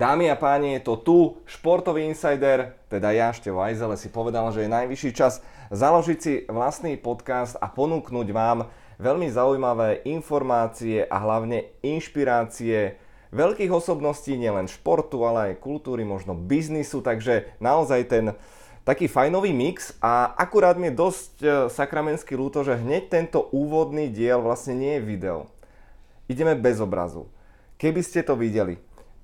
[0.00, 4.64] Dámy a páni, je to tu športový insider, teda ja, Števo Ajzele, si povedal, že
[4.64, 11.68] je najvyšší čas založiť si vlastný podcast a ponúknuť vám veľmi zaujímavé informácie a hlavne
[11.84, 12.96] inšpirácie
[13.28, 18.32] veľkých osobností, nielen športu, ale aj kultúry, možno biznisu, takže naozaj ten
[18.88, 24.08] taký fajnový mix a akurát mi je dosť e, sakramensky ľúto, že hneď tento úvodný
[24.08, 25.52] diel vlastne nie je video.
[26.24, 27.28] Ideme bez obrazu.
[27.76, 28.80] Keby ste to videli,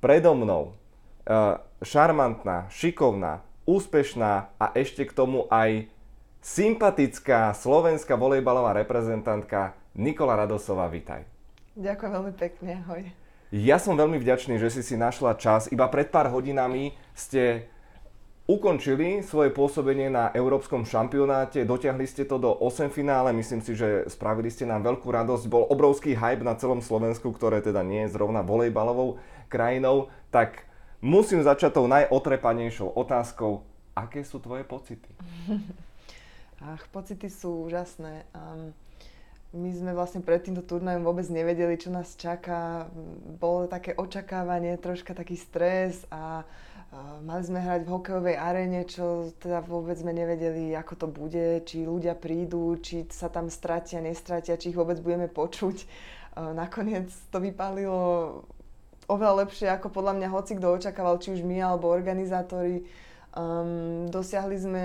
[0.06, 5.91] predo mnou uh, šarmantná, šikovná, úspešná a ešte k tomu aj
[6.38, 11.27] sympatická slovenská volejbalová reprezentantka Nikola Radosová, vitaj.
[11.74, 13.02] Ďakujem veľmi pekne, ahoj.
[13.51, 15.66] Ja som veľmi vďačný, že si si našla čas.
[15.74, 17.66] Iba pred pár hodinami ste
[18.46, 24.07] ukončili svoje pôsobenie na Európskom šampionáte, dotiahli ste to do 8 finále, myslím si, že
[24.07, 28.15] spravili ste nám veľkú radosť, bol obrovský hype na celom Slovensku, ktoré teda nie je
[28.15, 29.18] zrovna volejbalovou
[29.57, 30.68] krajinou, tak
[31.01, 33.65] musím začať tou najotrepanejšou otázkou,
[33.96, 35.09] aké sú tvoje pocity?
[36.76, 38.29] Ach, pocity sú úžasné.
[38.37, 38.77] Um,
[39.57, 42.93] my sme vlastne pred týmto turnajom vôbec nevedeli, čo nás čaká.
[43.40, 46.45] Bolo také očakávanie, troška taký stres a
[47.27, 51.82] Mali sme hrať v hokejovej aréne, čo teda vôbec sme nevedeli, ako to bude, či
[51.82, 55.82] ľudia prídu, či sa tam stratia, nestratia, či ich vôbec budeme počuť.
[56.37, 58.01] Nakoniec to vypálilo
[59.07, 62.87] oveľa lepšie, ako podľa mňa hoci kto očakával, či už my alebo organizátori.
[63.37, 64.84] Um, dosiahli sme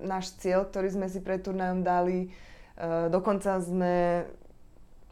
[0.00, 2.32] náš cieľ, ktorý sme si pred turnajom dali.
[2.78, 4.24] Uh, dokonca sme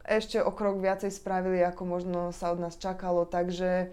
[0.05, 3.25] ešte o krok viacej spravili, ako možno sa od nás čakalo.
[3.25, 3.93] Takže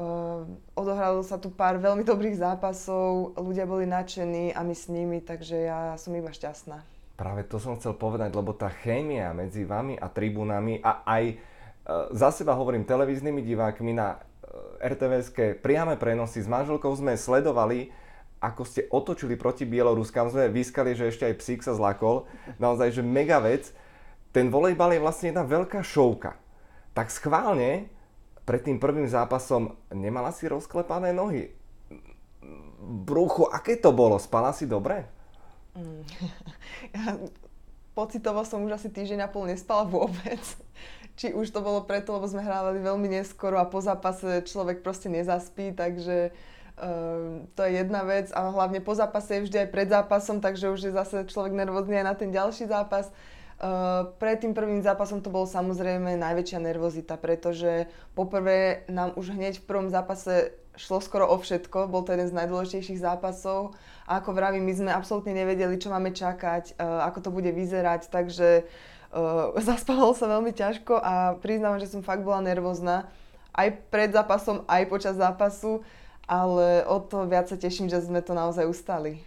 [0.00, 0.46] Uh,
[0.78, 5.66] odohralo sa tu pár veľmi dobrých zápasov, ľudia boli nadšení a my s nimi, takže
[5.66, 6.78] ja som iba šťastná.
[7.18, 11.36] Práve to som chcel povedať, lebo tá chémia medzi vami a tribúnami a aj
[12.10, 14.20] za seba hovorím televíznymi divákmi na uh,
[14.82, 17.90] RTVSK priame prenosy s manželkou sme sledovali,
[18.40, 22.24] ako ste otočili proti Bieloruskám, sme vyskali, že ešte aj psík sa zlakol.
[22.56, 23.68] Naozaj, že mega vec.
[24.30, 26.38] Ten volejbal je vlastne jedna veľká šovka.
[26.94, 27.90] Tak schválne
[28.46, 31.52] pred tým prvým zápasom nemala si rozklepané nohy.
[32.80, 34.16] Brucho, aké to bolo?
[34.16, 35.04] Spala si dobre?
[35.74, 36.02] Mm.
[36.96, 37.20] Ja
[38.00, 40.40] pocitovo som už asi týždeň a pol nespala vôbec.
[41.20, 45.12] Či už to bolo preto, lebo sme hrávali veľmi neskoro a po zápase človek proste
[45.12, 48.32] nezaspí, takže uh, to je jedna vec.
[48.32, 52.00] A hlavne po zápase je vždy aj pred zápasom, takže už je zase človek nervózny
[52.00, 53.12] aj na ten ďalší zápas.
[53.60, 59.60] Uh, pred tým prvým zápasom to bolo samozrejme najväčšia nervozita, pretože poprvé nám už hneď
[59.60, 63.76] v prvom zápase šlo skoro o všetko, bol to jeden z najdôležitejších zápasov
[64.08, 68.08] a ako vravím, my sme absolútne nevedeli, čo máme čakať, uh, ako to bude vyzerať,
[68.08, 68.98] takže uh,
[69.70, 73.10] zaspávalo sa veľmi ťažko a priznávam, že som fakt bola nervózna
[73.50, 75.82] aj pred zápasom, aj počas zápasu,
[76.30, 79.18] ale o to viac sa teším, že sme to naozaj ustali.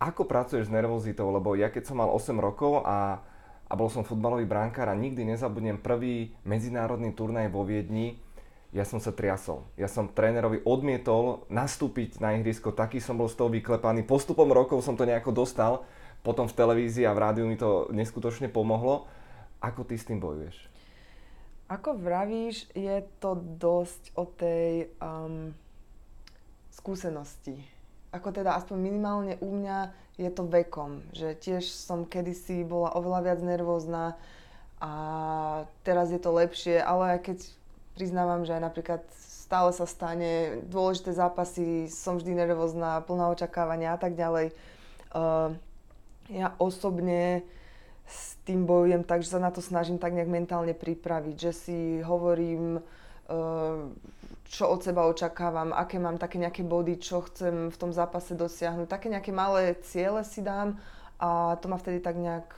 [0.00, 1.28] Ako pracuješ s nervozitou?
[1.28, 3.20] Lebo ja keď som mal 8 rokov a
[3.68, 8.16] a bol som futbalový brankár a nikdy nezabudnem prvý medzinárodný turnaj vo Viedni.
[8.72, 9.64] Ja som sa triasol.
[9.76, 14.04] Ja som trénerovi odmietol nastúpiť na ihrisko, taký som bol z toho vyklepaný.
[14.04, 15.84] Postupom rokov som to nejako dostal,
[16.24, 19.08] potom v televízii a v rádiu mi to neskutočne pomohlo.
[19.58, 20.56] Ako ty s tým bojuješ?
[21.68, 25.52] Ako vravíš, je to dosť o tej um,
[26.72, 27.60] skúsenosti
[28.08, 33.20] ako teda aspoň minimálne u mňa je to vekom, že tiež som kedysi bola oveľa
[33.30, 34.16] viac nervózna
[34.80, 34.92] a
[35.84, 37.44] teraz je to lepšie, ale keď
[37.94, 44.00] priznávam, že aj napríklad stále sa stane, dôležité zápasy, som vždy nervózna, plná očakávania a
[44.00, 44.52] tak ďalej.
[45.12, 45.56] Uh,
[46.28, 47.44] ja osobne
[48.08, 51.78] s tým bojujem tak, že sa na to snažím tak nejak mentálne pripraviť, že si
[52.00, 53.92] hovorím, uh,
[54.48, 58.88] čo od seba očakávam, aké mám také nejaké body, čo chcem v tom zápase dosiahnuť.
[58.88, 60.80] Také nejaké malé ciele si dám
[61.20, 62.48] a to ma vtedy tak nejak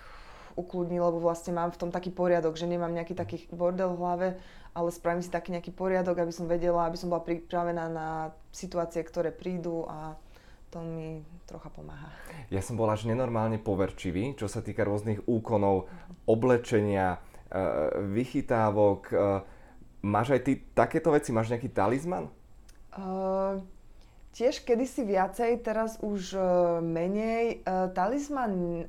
[0.54, 4.28] ukludní, lebo vlastne mám v tom taký poriadok, že nemám nejaký taký bordel v hlave,
[4.70, 8.08] ale spravím si taký nejaký poriadok, aby som vedela, aby som bola pripravená na
[8.54, 10.14] situácie, ktoré prídu a
[10.70, 12.10] to mi trocha pomáha.
[12.48, 15.90] Ja som bol až nenormálne poverčivý, čo sa týka rôznych úkonov,
[16.30, 17.18] oblečenia,
[17.50, 19.58] eh, vychytávok, eh,
[20.00, 21.28] Máš aj ty takéto veci?
[21.28, 22.32] Máš nejaký talizman?
[22.96, 23.60] Uh,
[24.32, 26.42] tiež kedysi viacej, teraz už uh,
[26.80, 27.60] menej.
[27.68, 28.88] Uh, talizman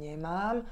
[0.00, 0.64] nemám.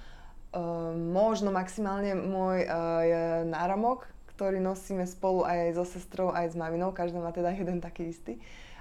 [0.51, 6.97] Uh, možno maximálne môj uh, náramok, ktorý nosíme spolu aj so sestrou, aj s maminou.
[6.97, 8.41] Každá má teda jeden taký istý.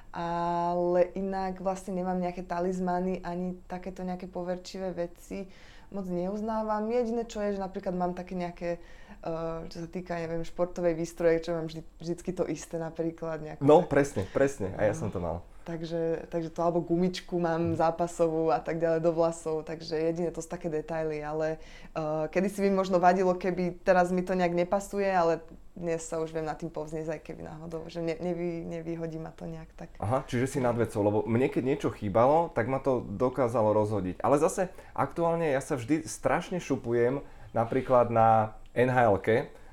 [0.10, 5.46] Ale inak vlastne nemám nejaké talizmany ani takéto nejaké poverčivé veci.
[5.90, 6.86] moc neuznávam.
[6.90, 8.82] Jediné, čo je, že napríklad mám také nejaké
[9.20, 13.44] Uh, čo sa týka, neviem, športovej výstroje, čo mám vždy, vždycky to isté napríklad.
[13.60, 13.92] No, tak...
[13.92, 15.44] presne, presne, a ja som to mal.
[15.68, 20.40] Takže, takže to alebo gumičku mám zápasovú a tak ďalej do vlasov, takže jedine to
[20.40, 21.60] sú také detaily, ale
[22.00, 25.44] uh, kedy si by možno vadilo, keby teraz mi to nejak nepasuje, ale
[25.80, 29.32] dnes sa už viem na tým povznieť, aj keby náhodou, že ne, nevy, nevyhodí ma
[29.32, 29.96] to nejak tak.
[30.04, 34.20] Aha, čiže si nad vecou, lebo mne keď niečo chýbalo, tak ma to dokázalo rozhodiť.
[34.20, 37.24] Ale zase aktuálne ja sa vždy strašne šupujem
[37.56, 39.18] napríklad na nhl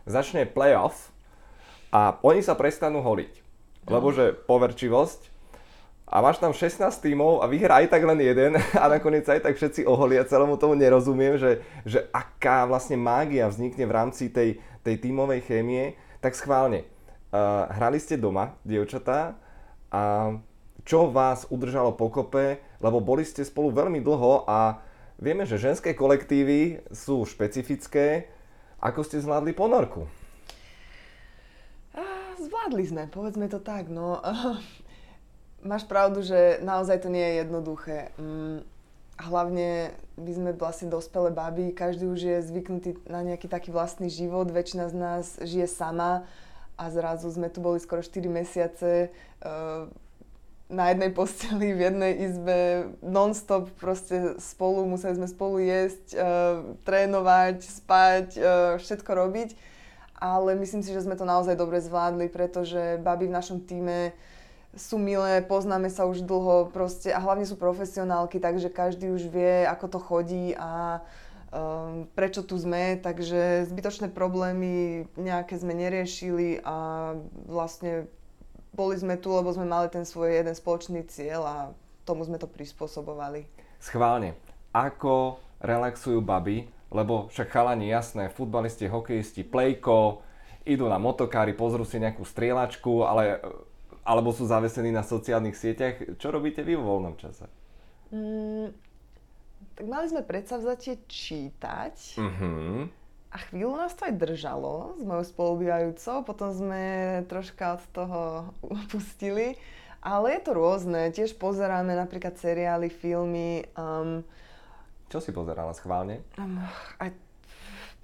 [0.06, 1.10] začne playoff
[1.90, 3.42] a oni sa prestanú holiť.
[3.86, 5.36] Lebo že poverčivosť
[6.06, 9.58] a máš tam 16 tímov a vyhrá aj tak len jeden a nakoniec aj tak
[9.58, 15.02] všetci oholia, celému tomu nerozumiem, že, že aká vlastne mágia vznikne v rámci tej, tej
[15.02, 16.86] tímovej chémie, tak schválne.
[17.34, 19.34] Uh, hrali ste doma, dievčatá,
[19.90, 20.34] a
[20.86, 24.78] čo vás udržalo pokope, lebo boli ste spolu veľmi dlho a
[25.18, 28.30] vieme, že ženské kolektívy sú špecifické.
[28.78, 30.06] Ako ste zvládli ponorku?
[32.36, 33.88] Zvládli sme, povedzme to tak.
[33.88, 34.20] No,
[35.70, 38.12] máš pravdu, že naozaj to nie je jednoduché.
[38.20, 38.60] Mm,
[39.16, 44.48] hlavne my sme vlastne dospelé baby, každý už je zvyknutý na nejaký taký vlastný život,
[44.48, 46.24] väčšina z nás žije sama
[46.76, 49.88] a zrazu sme tu boli skoro 4 mesiace uh,
[50.68, 56.20] na jednej posteli, v jednej izbe, non-stop proste spolu, museli sme spolu jesť, uh,
[56.84, 58.44] trénovať, spať, uh,
[58.76, 59.50] všetko robiť.
[60.16, 64.16] Ale myslím si, že sme to naozaj dobre zvládli, pretože baby v našom týme
[64.76, 69.64] sú milé, poznáme sa už dlho proste a hlavne sú profesionálky, takže každý už vie,
[69.64, 71.00] ako to chodí a
[71.48, 76.76] um, prečo tu sme, takže zbytočné problémy nejaké sme neriešili a
[77.48, 78.06] vlastne
[78.76, 81.56] boli sme tu, lebo sme mali ten svoj jeden spoločný cieľ a
[82.04, 83.48] tomu sme to prispôsobovali.
[83.80, 84.36] Schválne.
[84.76, 90.20] Ako relaxujú baby, lebo však chalani jasné, futbalisti, hokejisti, plejko,
[90.68, 93.40] idú na motokári, pozrú si nejakú strieľačku, ale
[94.06, 96.14] alebo sú zavesení na sociálnych sieťach.
[96.22, 97.50] Čo robíte vy vo voľnom čase?
[98.14, 98.70] Mm,
[99.74, 102.14] tak mali sme predsa vzatie čítať.
[102.14, 102.86] Uh-huh.
[103.34, 106.82] A chvíľu nás to aj držalo s mojou spolubývajúcou, potom sme
[107.26, 108.20] troška od toho
[108.86, 109.58] upustili.
[110.06, 113.66] Ale je to rôzne, tiež pozeráme napríklad seriály, filmy.
[113.74, 114.22] Um,
[115.10, 116.22] Čo si pozerala schválne?
[116.38, 116.62] Um,
[117.02, 117.10] aj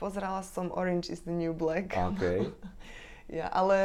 [0.02, 1.94] pozerala som Orange is the New Black.
[1.94, 2.50] Okay.
[3.32, 3.78] Ja, ale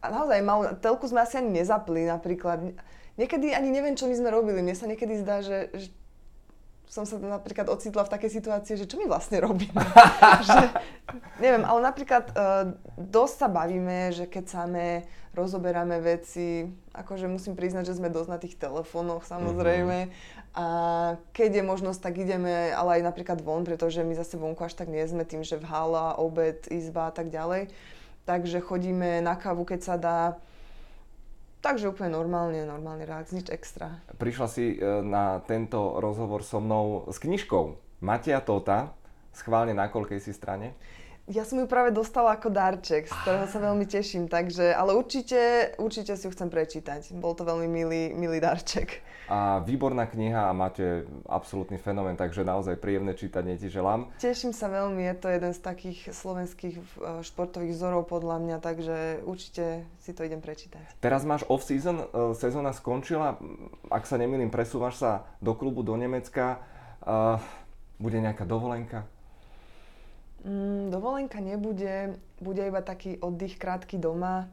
[0.00, 2.72] naozaj mal, telku sme asi ani nezapli napríklad.
[3.20, 4.64] Niekedy ani neviem, čo my sme robili.
[4.64, 5.92] Mne sa niekedy zdá, že, že
[6.88, 9.76] som sa napríklad ocitla v takej situácii, že čo my vlastne robíme.
[10.48, 10.72] že,
[11.36, 15.04] neviem, ale napríklad uh, dosť sa bavíme, že keď same
[15.36, 16.64] rozoberáme veci,
[16.96, 20.08] akože musím priznať, že sme dosť na tých telefónoch samozrejme.
[20.08, 20.56] Mm-hmm.
[20.56, 20.66] A
[21.36, 24.88] keď je možnosť, tak ideme, ale aj napríklad von, pretože my zase vonku až tak
[24.88, 27.68] nie sme tým, že v hala, obed, izba a tak ďalej
[28.28, 30.36] takže chodíme na kávu, keď sa dá.
[31.64, 34.04] Takže úplne normálne, normálny reakcia, nič extra.
[34.20, 38.94] Prišla si e, na tento rozhovor so mnou s knižkou Matia Tota,
[39.32, 40.76] schválne na koľkej si strane?
[41.28, 45.76] Ja som ju práve dostala ako darček, z ktorého sa veľmi teším, takže, ale určite,
[45.76, 47.12] určite si ju chcem prečítať.
[47.20, 49.04] Bol to veľmi milý, milý darček.
[49.28, 54.08] A výborná kniha a máte absolútny fenomén, takže naozaj príjemné čítanie ti želám.
[54.16, 59.20] Teším sa veľmi, je to jeden z takých slovenských eh, športových vzorov podľa mňa, takže
[59.28, 60.96] určite si to idem prečítať.
[60.96, 63.36] Teraz máš off-season, eh, sezóna skončila,
[63.92, 66.64] ak sa nemýlim, presúvaš sa do klubu do Nemecka,
[67.04, 67.36] uh,
[68.00, 69.04] bude nejaká dovolenka?
[70.46, 74.46] Mm, dovolenka nebude, bude iba taký oddych krátky doma,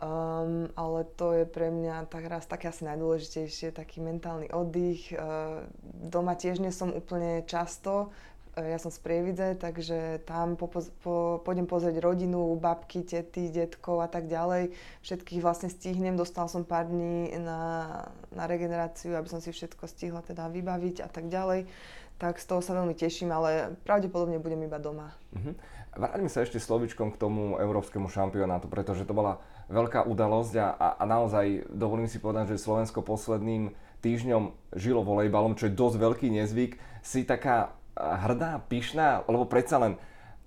[0.00, 5.12] um, ale to je pre mňa tak raz také asi najdôležitejšie, taký mentálny oddych.
[5.12, 8.08] Uh, doma tiež nie som úplne často,
[8.56, 10.72] uh, ja som z Prievidze, takže tam po,
[11.04, 14.72] po, pôjdem pozrieť rodinu, babky, tety, detkov a tak ďalej.
[15.04, 17.60] Všetkých vlastne stihnem, dostal som pár dní na,
[18.32, 21.68] na regeneráciu, aby som si všetko stihla teda vybaviť a tak ďalej
[22.20, 25.16] tak z toho sa veľmi teším, ale pravdepodobne budem iba doma.
[25.32, 25.56] Uh-huh.
[25.96, 29.40] Vráťme sa ešte slovičkom k tomu európskemu šampionátu, pretože to bola
[29.72, 33.72] veľká udalosť a, a, a naozaj dovolím si povedať, že Slovensko posledným
[34.04, 36.76] týždňom žilo volejbalom, čo je dosť veľký nezvyk.
[37.00, 39.96] Si taká hrdá, pyšná, lebo predsa len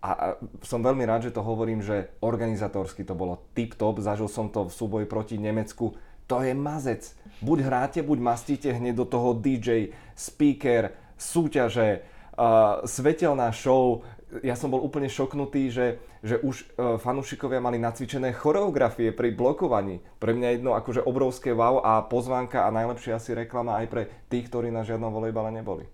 [0.03, 4.68] a, som veľmi rád, že to hovorím, že organizátorsky to bolo tip-top, zažil som to
[4.68, 5.96] v súboji proti Nemecku,
[6.27, 7.15] to je mazec.
[7.44, 12.03] Buď hráte, buď mastíte hneď do toho DJ, speaker, súťaže,
[12.36, 14.03] uh, svetelná show.
[14.42, 20.01] Ja som bol úplne šoknutý, že, že už uh, fanúšikovia mali nacvičené choreografie pri blokovaní.
[20.20, 24.50] Pre mňa jedno akože obrovské wow a pozvánka a najlepšia asi reklama aj pre tých,
[24.50, 25.86] ktorí na žiadnom volejbale neboli.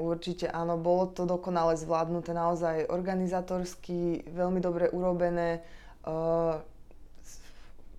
[0.00, 5.60] Určite áno, bolo to dokonale zvládnuté, naozaj organizatorsky, veľmi dobre urobené.
[6.00, 6.56] Uh,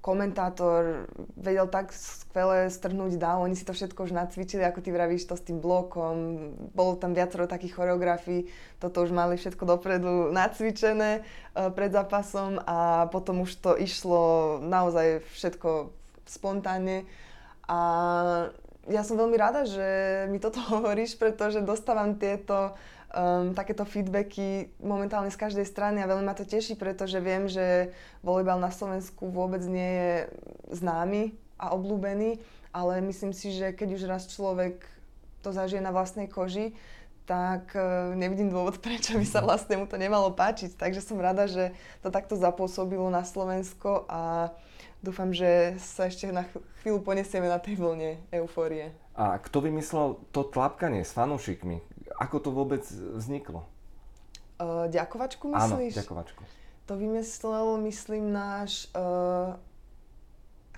[0.01, 1.05] komentátor
[1.37, 5.37] vedel tak skvele strhnúť dáv, oni si to všetko už nacvičili, ako ty vravíš to
[5.37, 8.49] s tým blokom, bolo tam viacero takých choreografií,
[8.81, 15.21] toto už mali všetko dopredu nacvičené uh, pred zápasom a potom už to išlo naozaj
[15.37, 15.93] všetko
[16.25, 17.05] spontánne.
[17.69, 17.79] A
[18.89, 19.85] ja som veľmi rada, že
[20.33, 22.73] mi toto hovoríš, pretože dostávam tieto
[23.11, 27.91] um, takéto feedbacky momentálne z každej strany a veľmi ma to teší, pretože viem, že
[28.23, 30.13] volejbal na Slovensku vôbec nie je
[30.71, 32.39] známy a obľúbený,
[32.71, 34.81] ale myslím si, že keď už raz človek
[35.43, 36.73] to zažije na vlastnej koži,
[37.27, 40.75] tak uh, nevidím dôvod, prečo by sa vlastne mu to nemalo páčiť.
[40.79, 44.51] Takže som rada, že to takto zapôsobilo na Slovensko a
[45.03, 46.47] dúfam, že sa ešte na
[46.81, 48.93] chvíľu ponesieme na tej vlne eufórie.
[49.11, 51.90] A kto vymyslel to tlapkanie s fanúšikmi?
[52.21, 52.85] Ako to vôbec
[53.17, 53.65] vzniklo?
[54.61, 55.97] Uh, ďakovačku myslíš?
[55.97, 56.41] Áno, ďakovačku.
[56.85, 59.57] To vymyslel, myslím, náš uh,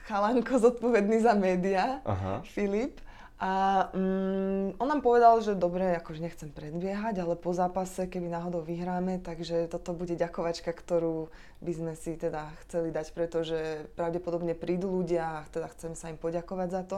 [0.07, 2.39] chalanko zodpovedný za média, Aha.
[2.47, 3.03] Filip.
[3.43, 8.63] A um, on nám povedal, že dobre, akože nechcem predbiehať, ale po zápase, keby náhodou
[8.63, 11.27] vyhráme, takže toto bude ďakovačka, ktorú
[11.59, 16.15] by sme si teda chceli dať, pretože pravdepodobne prídu ľudia a teda chcem sa im
[16.15, 16.97] poďakovať za to.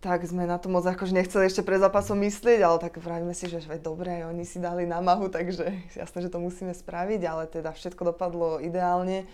[0.00, 3.52] Tak sme na to moc akože nechceli ešte pred zápasom myslieť, ale tak vravíme si,
[3.52, 7.76] že veď dobre, oni si dali námahu, takže jasné, že to musíme spraviť, ale teda
[7.76, 9.28] všetko dopadlo ideálne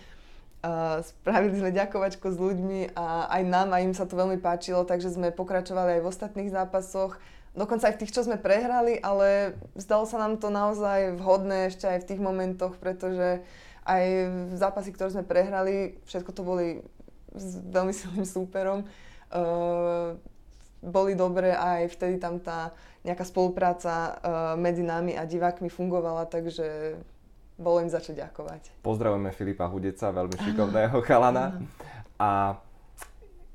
[1.05, 5.13] spravili sme ďakovačko s ľuďmi a aj nám, a im sa to veľmi páčilo, takže
[5.13, 7.21] sme pokračovali aj v ostatných zápasoch.
[7.57, 11.89] Dokonca aj v tých, čo sme prehrali, ale zdalo sa nám to naozaj vhodné ešte
[11.89, 13.41] aj v tých momentoch, pretože
[13.87, 16.67] aj v zápasy, ktoré sme prehrali, všetko to boli
[17.33, 18.85] s veľmi silným súperom.
[19.27, 20.17] Uh,
[20.87, 22.71] boli dobré a aj vtedy tam tá
[23.03, 24.11] nejaká spolupráca uh,
[24.59, 26.97] medzi nami a divákmi fungovala, takže
[27.57, 28.83] bolo im za čo ďakovať.
[28.85, 31.57] Pozdravujeme Filipa Hudeca, veľmi šikovného chalana.
[32.21, 32.61] A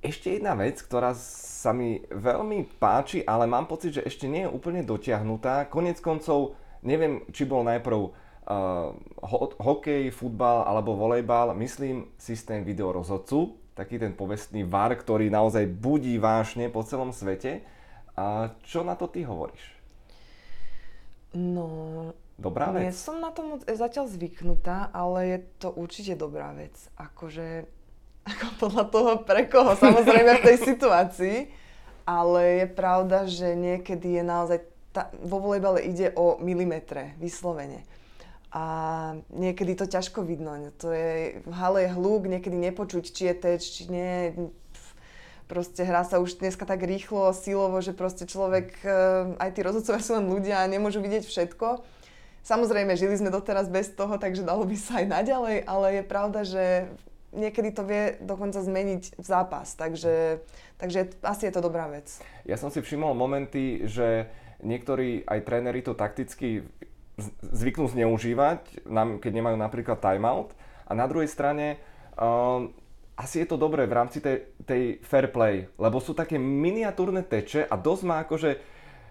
[0.02, 4.50] ešte jedna vec, ktorá sa mi veľmi páči, ale mám pocit, že ešte nie je
[4.50, 5.70] úplne dotiahnutá.
[5.70, 8.10] Konec koncov, neviem, či bol najprv uh,
[9.22, 16.20] ho- hokej, futbal alebo volejbal, myslím systém videorozhodcu, taký ten povestný VAR, ktorý naozaj budí
[16.20, 17.64] vášne po celom svete.
[18.12, 19.72] A čo na to ty hovoríš?
[21.32, 22.92] No, dobrá vec?
[22.92, 26.76] Nie som na to moc zatiaľ zvyknutá, ale je to určite dobrá vec.
[27.00, 27.64] Akože,
[28.30, 31.38] ako podľa toho pre koho, samozrejme v tej situácii.
[32.02, 34.58] Ale je pravda, že niekedy je naozaj,
[34.90, 37.86] tá, vo volejbale ide o milimetre, vyslovene.
[38.52, 38.64] A
[39.32, 40.52] niekedy to ťažko vidno.
[40.84, 44.12] To je, v hale je hluk, niekedy nepočuť, či je teč, či nie.
[45.48, 48.92] Proste hrá sa už dneska tak rýchlo, silovo, že proste človek, eh,
[49.40, 51.80] aj tí rozhodcovia sú len ľudia a nemôžu vidieť všetko.
[52.42, 56.40] Samozrejme, žili sme doteraz bez toho, takže dalo by sa aj naďalej, ale je pravda,
[56.42, 56.64] že
[57.32, 60.44] niekedy to vie dokonca zmeniť v zápas, takže,
[60.76, 62.20] takže asi je to dobrá vec.
[62.44, 64.28] Ja som si všimol momenty, že
[64.60, 66.66] niektorí aj tréneri to takticky
[67.40, 68.86] zvyknú zneužívať,
[69.20, 70.52] keď nemajú napríklad timeout.
[70.86, 71.80] A na druhej strane
[72.18, 72.74] um,
[73.16, 77.68] asi je to dobré v rámci tej, tej fair play, lebo sú také miniatúrne teče
[77.68, 78.50] a dosť má akože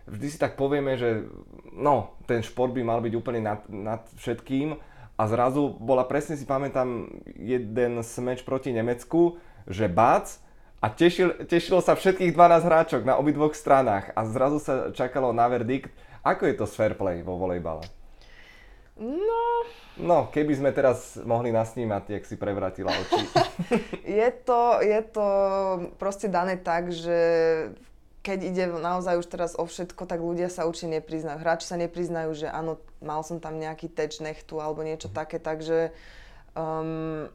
[0.09, 1.29] vždy si tak povieme, že
[1.71, 4.75] no, ten šport by mal byť úplne nad, nad všetkým
[5.15, 9.37] a zrazu bola, presne si pamätám, jeden smeč proti Nemecku,
[9.69, 10.41] že bác
[10.81, 15.45] a tešil, tešilo sa všetkých 12 hráčok na obidvoch stranách a zrazu sa čakalo na
[15.45, 15.93] verdikt.
[16.25, 18.00] Ako je to s fair play vo volejbale?
[19.01, 19.41] No...
[19.97, 23.25] No, keby sme teraz mohli nasnímať, jak si prevratila oči.
[24.21, 25.27] je, to, je to
[25.97, 27.19] proste dané tak, že
[28.21, 31.41] keď ide naozaj už teraz o všetko, tak ľudia sa určite nepriznajú.
[31.41, 35.15] Hráči sa nepriznajú, že áno, mal som tam nejaký teč nechtu alebo niečo mhm.
[35.17, 35.89] také, takže
[36.53, 37.25] um,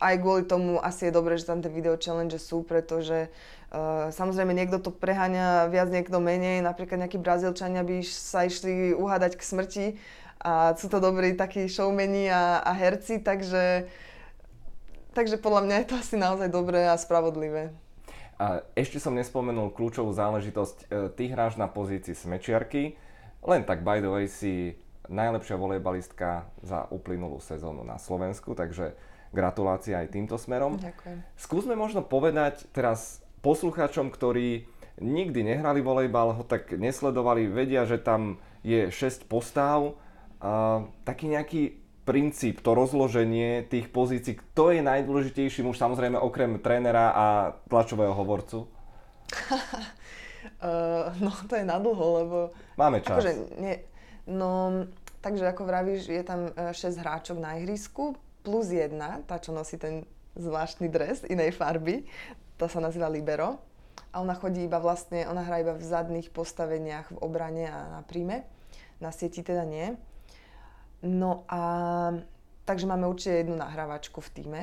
[0.00, 4.56] aj kvôli tomu asi je dobré, že tam tie video challenge sú, pretože uh, samozrejme
[4.56, 6.64] niekto to preháňa viac, niekto menej.
[6.64, 9.86] Napríklad nejakí Brazílčania by sa išli uhádať k smrti
[10.40, 13.84] a sú to dobrí takí showmeni a, a herci, takže,
[15.12, 17.76] takže podľa mňa je to asi naozaj dobré a spravodlivé.
[18.40, 20.76] A ešte som nespomenul kľúčovú záležitosť.
[20.88, 22.96] E, ty hráš na pozícii smečiarky.
[23.44, 24.80] Len tak by the way si
[25.12, 28.96] najlepšia volejbalistka za uplynulú sezónu na Slovensku, takže
[29.30, 30.78] gratulácia aj týmto smerom.
[30.78, 31.18] Ďakujem.
[31.38, 34.66] Skúsme možno povedať teraz poslucháčom, ktorí
[35.00, 39.96] nikdy nehrali volejbal, ho tak nesledovali, vedia, že tam je 6 postáv,
[40.40, 41.62] a taký nejaký
[42.08, 47.26] princíp, to rozloženie tých pozícií, kto je najdôležitejší muž, samozrejme okrem trénera a
[47.68, 48.66] tlačového hovorcu?
[50.60, 52.36] Uh, no to je nadlho, lebo...
[52.80, 53.20] Máme čas.
[53.20, 53.76] Akože, nie,
[54.26, 54.84] no,
[55.20, 59.76] takže ako vravíš, je tam 6 e, hráčok na ihrisku, plus jedna, tá, čo nosí
[59.76, 62.06] ten zvláštny dres inej farby,
[62.56, 63.60] tá sa nazýva Libero.
[64.10, 68.02] A ona chodí iba vlastne, ona hrá iba v zadných postaveniach v obrane a na
[68.02, 68.42] príjme.
[68.98, 69.94] Na sieti teda nie.
[71.00, 71.62] No a
[72.66, 74.62] takže máme určite jednu nahrávačku v týme,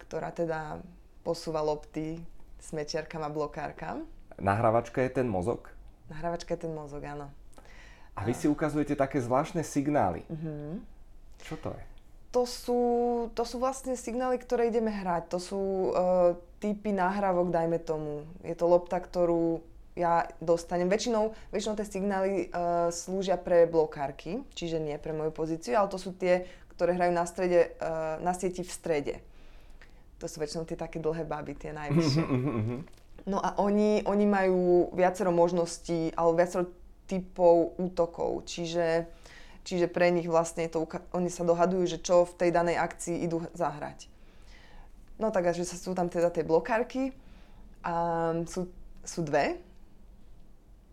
[0.00, 0.80] ktorá teda
[1.26, 2.22] posúva lopty
[2.62, 4.08] smečiarkam a blokárkam.
[4.40, 5.68] Nahrávačka je ten mozog?
[6.08, 7.28] Nahrávačka je ten mozog, áno.
[8.14, 10.22] A vy si ukazujete také zvláštne signály.
[10.30, 10.78] Uh-huh.
[11.42, 11.84] Čo to je?
[12.34, 12.80] To sú,
[13.38, 15.30] to sú vlastne signály, ktoré ideme hrať.
[15.30, 18.26] To sú uh, typy nahrávok, dajme tomu.
[18.42, 19.62] Je to lopta, ktorú
[19.94, 20.90] ja dostanem.
[20.90, 25.94] Väčšinou, väčšinou tie signály uh, slúžia pre blokárky, čiže nie pre moju pozíciu, ale to
[25.94, 29.14] sú tie, ktoré hrajú na, strede, uh, na sieti v strede.
[30.18, 32.22] To sú väčšinou tie také dlhé baby, tie najvyššie.
[33.30, 36.66] No a oni, oni majú viacero možností, alebo viacero
[37.06, 39.06] typov útokov, čiže,
[39.64, 40.84] čiže pre nich vlastne to,
[41.16, 44.12] oni sa dohadujú, že čo v tej danej akcii idú zahrať.
[45.16, 47.14] No tak, že sú tam teda tie blokárky
[47.82, 47.94] a
[48.44, 48.68] sú,
[49.02, 49.58] sú dve,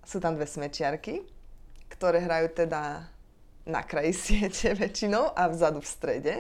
[0.06, 1.26] sú tam dve smečiarky,
[1.92, 3.12] ktoré hrajú teda
[3.66, 6.36] na kraji siete väčšinou a vzadu v strede,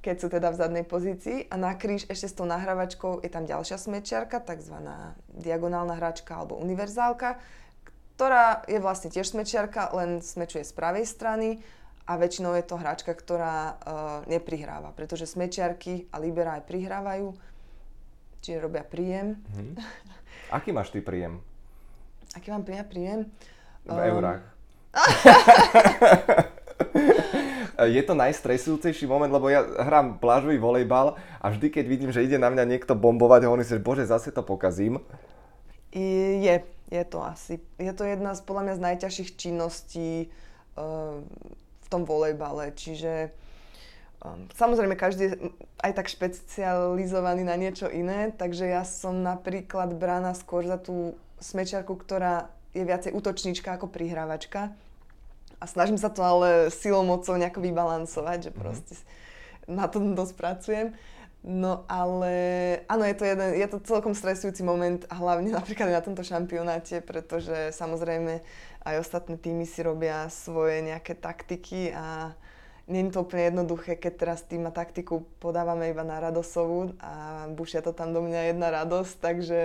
[0.00, 1.50] keď sú teda v zadnej pozícii.
[1.52, 4.76] A na kríž ešte s tou nahrávačkou je tam ďalšia smečiarka, tzv.
[5.36, 7.36] diagonálna hračka alebo univerzálka,
[8.16, 11.60] ktorá je vlastne tiež smečiarka, len smečuje z pravej strany
[12.08, 17.36] a väčšinou je to hračka, ktorá uh, neprihráva, pretože smečiarky a libera aj prihrávajú,
[18.40, 19.36] čiže robia príjem.
[19.52, 19.76] Hmm.
[20.56, 21.44] Aký máš ty príjem?
[22.32, 23.28] Aký mám ja príjem?
[23.84, 24.00] V um...
[24.00, 24.42] eurách.
[27.84, 32.40] je to najstresujúcejší moment, lebo ja hrám plážový volejbal a vždy, keď vidím, že ide
[32.40, 35.04] na mňa niekto bombovať, hovorím si, že bože, zase to pokazím.
[35.92, 37.58] Je, je to asi.
[37.78, 40.30] Je to jedna z podľa mňa z najťažších činností
[40.78, 41.18] uh,
[41.82, 43.30] v tom volejbale, čiže
[44.22, 45.34] um, samozrejme každý je
[45.82, 51.94] aj tak špecializovaný na niečo iné, takže ja som napríklad brána skôr za tú smečiarku,
[51.94, 54.72] ktorá je viacej útočníčka ako prihrávačka.
[55.56, 58.58] A snažím sa to ale silou mocou nejako vybalancovať, že mhm.
[58.60, 59.72] proste mm-hmm.
[59.72, 60.86] na tom dosť pracujem.
[61.46, 62.34] No ale
[62.90, 67.70] áno, je to, jeden, je to celkom stresujúci moment hlavne napríklad na tomto šampionáte, pretože
[67.76, 68.42] samozrejme
[68.86, 72.34] aj ostatné týmy si robia svoje nejaké taktiky a
[72.86, 77.46] nie je to úplne jednoduché, keď teraz tým a taktiku podávame iba na Radosovú a
[77.50, 79.60] bušia to tam do mňa jedna radosť, takže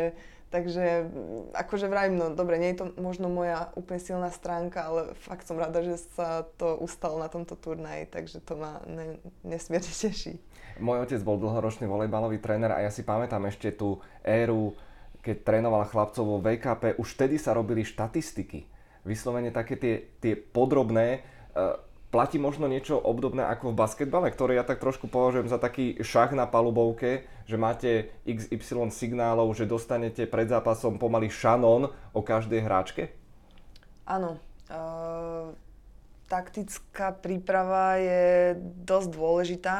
[0.51, 5.15] Takže mm, akože vrajím, no dobre, nie je to možno moja úplne silná stránka, ale
[5.15, 9.15] fakt som rada, že sa to ustalo na tomto turnaji, takže to ma ne,
[9.47, 10.35] nesmierne teší.
[10.79, 14.77] Môj otec bol dlhoročný volejbalový tréner a ja si pamätám ešte tú éru,
[15.25, 18.69] keď trénoval chlapcov vo VKP, už vtedy sa robili štatistiky.
[19.03, 21.25] Vyslovene také tie, tie podrobné,
[21.57, 21.77] uh,
[22.11, 26.35] Platí možno niečo obdobné ako v basketbale, ktoré ja tak trošku považujem za taký šach
[26.35, 33.15] na palubovke, že máte XY signálov, že dostanete pred zápasom pomaly šanón o každej hráčke?
[34.03, 34.35] Áno.
[34.67, 35.55] Uh,
[36.27, 39.75] taktická príprava je dosť dôležitá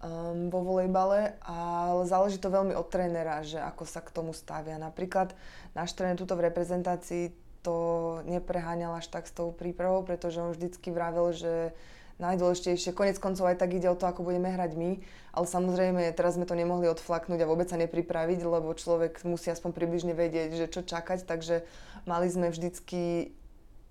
[0.00, 4.80] um, vo volejbale, ale záleží to veľmi od trénera, že ako sa k tomu stavia.
[4.80, 5.36] Napríklad
[5.76, 7.76] náš tréner tuto v reprezentácii to
[8.24, 11.76] nepreháňal až tak s tou prípravou, pretože on vždycky vravel, že
[12.20, 15.00] najdôležitejšie, konec koncov aj tak ide o to, ako budeme hrať my,
[15.32, 19.72] ale samozrejme teraz sme to nemohli odflaknúť a vôbec sa nepripraviť, lebo človek musí aspoň
[19.72, 21.64] približne vedieť, že čo čakať, takže
[22.04, 23.32] mali sme vždycky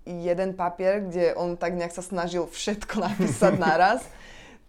[0.06, 4.06] jeden papier, kde on tak nejak sa snažil všetko napísať naraz.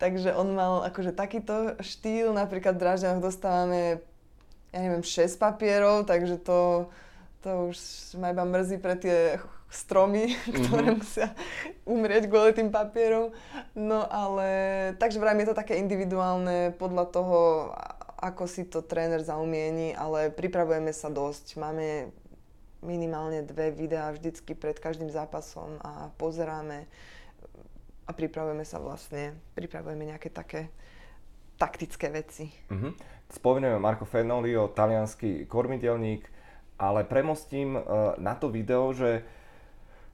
[0.02, 4.02] Takže on mal akože takýto štýl, napríklad v Dražďanoch dostávame,
[4.74, 6.90] ja neviem, 6 papierov, takže to
[7.42, 7.78] to už
[8.22, 9.42] ma iba mrzí pre tie
[9.74, 11.02] stromy, ktoré mm-hmm.
[11.02, 11.28] musia
[11.90, 13.34] umrieť kvôli tým papierom.
[13.74, 14.50] No ale,
[15.02, 17.40] takže vrajme je to také individuálne podľa toho,
[18.22, 21.58] ako si to tréner zaumieni, ale pripravujeme sa dosť.
[21.58, 22.14] Máme
[22.86, 26.86] minimálne dve videá vždycky pred každým zápasom a pozeráme
[28.12, 30.68] a pripravujeme sa vlastne, pripravujeme nejaké také
[31.56, 32.52] taktické veci.
[32.68, 32.92] Mm-hmm.
[33.32, 36.28] Spomíname Marco Fenolio, talianský kormidelník,
[36.76, 37.82] ale premostím e,
[38.20, 39.24] na to video, že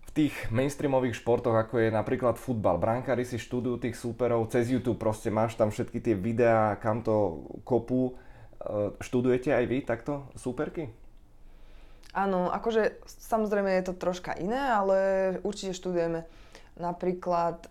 [0.08, 5.02] v tých mainstreamových športoch, ako je napríklad futbal, brankári si študujú tých súperov cez YouTube,
[5.02, 8.14] proste máš tam všetky tie videá, kam to kopú.
[8.14, 10.94] E, študujete aj vy takto súperky?
[12.14, 14.98] Áno, akože samozrejme je to troška iné, ale
[15.42, 16.26] určite študujeme
[16.78, 17.68] napríklad e,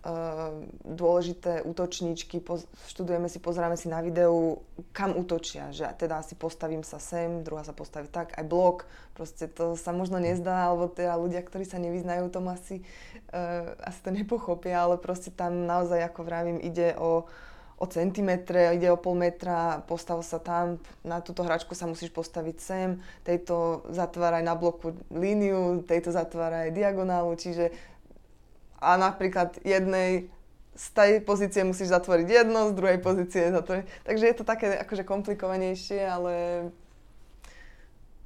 [0.83, 6.83] dôležité útočníčky, poz, študujeme si, pozeráme si na videu, kam útočia, že teda si postavím
[6.83, 11.15] sa sem, druhá sa postaví tak, aj blok, proste to sa možno nezdá, alebo teda
[11.15, 12.83] ľudia, ktorí sa nevyznajú, tom asi,
[13.31, 13.43] e,
[13.79, 17.23] asi to nepochopia, ale proste tam naozaj, ako vravím, ide o,
[17.79, 22.57] o centimetre, ide o pol metra, postav sa tam, na túto hračku sa musíš postaviť
[22.59, 22.89] sem,
[23.23, 27.71] tejto zatváraj na bloku líniu, tejto zatváraj diagonálu, čiže
[28.77, 30.29] a napríklad jednej
[30.77, 34.05] z tej pozície musíš zatvoriť jedno, z druhej pozície zatvoriť.
[34.05, 36.33] Takže je to také akože komplikovanejšie, ale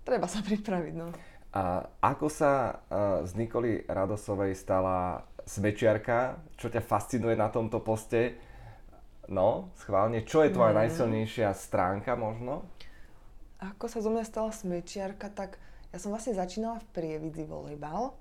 [0.03, 0.93] treba sa pripraviť.
[0.99, 1.15] No.
[1.55, 6.43] A ako sa uh, z Nikoli Radosovej stala smečiarka?
[6.59, 8.35] Čo ťa fascinuje na tomto poste?
[9.31, 10.27] No, schválne.
[10.27, 10.79] Čo je tvoja mm.
[10.83, 12.67] najsilnejšia stránka možno?
[13.63, 15.55] Ako sa zo mňa stala smečiarka, tak
[15.95, 18.15] ja som vlastne začínala v Prievidzi volejbal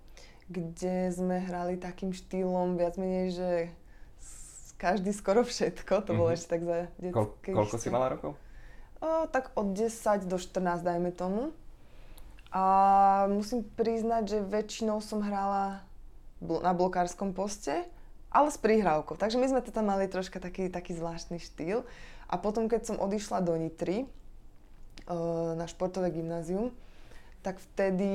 [0.51, 3.51] kde sme hrali takým štýlom viac menej, že
[4.77, 6.37] každý skoro všetko, to bolo mm-hmm.
[6.37, 8.35] ešte tak za detské Koľko si mala rokov?
[9.01, 11.55] O, tak od 10 do 14 dajme tomu.
[12.51, 12.65] A
[13.31, 15.87] musím priznať, že väčšinou som hrala
[16.43, 17.87] bl- na blokárskom poste,
[18.33, 19.15] ale s prihrávkou.
[19.15, 21.87] Takže my sme to tam mali troška taký, taký zvláštny štýl.
[22.27, 24.11] A potom, keď som odišla do Nitry,
[25.57, 26.71] na športové gymnázium,
[27.43, 28.13] tak vtedy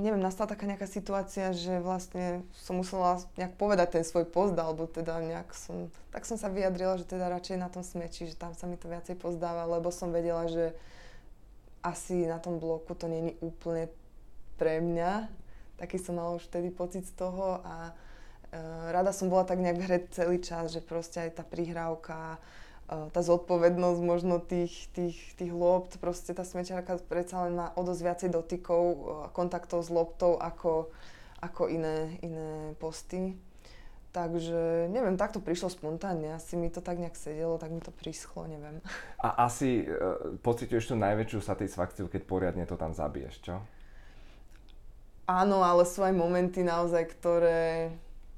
[0.00, 4.88] neviem, nastala taká nejaká situácia, že vlastne som musela nejak povedať ten svoj post, alebo
[4.88, 8.56] teda nejak som, tak som sa vyjadrila, že teda radšej na tom smeči, že tam
[8.56, 10.72] sa mi to viacej pozdáva, lebo som vedela, že
[11.84, 13.90] asi na tom bloku to není úplne
[14.56, 15.28] pre mňa.
[15.76, 17.92] Taký som mala už vtedy pocit z toho a e,
[18.94, 22.38] rada som bola tak nejak v hre celý čas, že proste aj tá prihrávka,
[23.12, 28.00] tá zodpovednosť možno tých, tých, tých lopt, proste tá smečárka predsa len má o dosť
[28.02, 28.82] viacej dotykov,
[29.32, 30.92] kontaktov s loptou ako,
[31.40, 33.36] ako iné, iné posty.
[34.12, 37.88] Takže neviem, tak to prišlo spontánne, asi mi to tak nejak sedelo, tak mi to
[37.88, 38.84] prischlo, neviem.
[39.16, 39.96] A asi e,
[40.36, 43.56] pociťuješ tú najväčšiu satisfakciu, keď poriadne to tam zabiješ, čo?
[45.24, 47.96] Áno, ale sú aj momenty naozaj, ktoré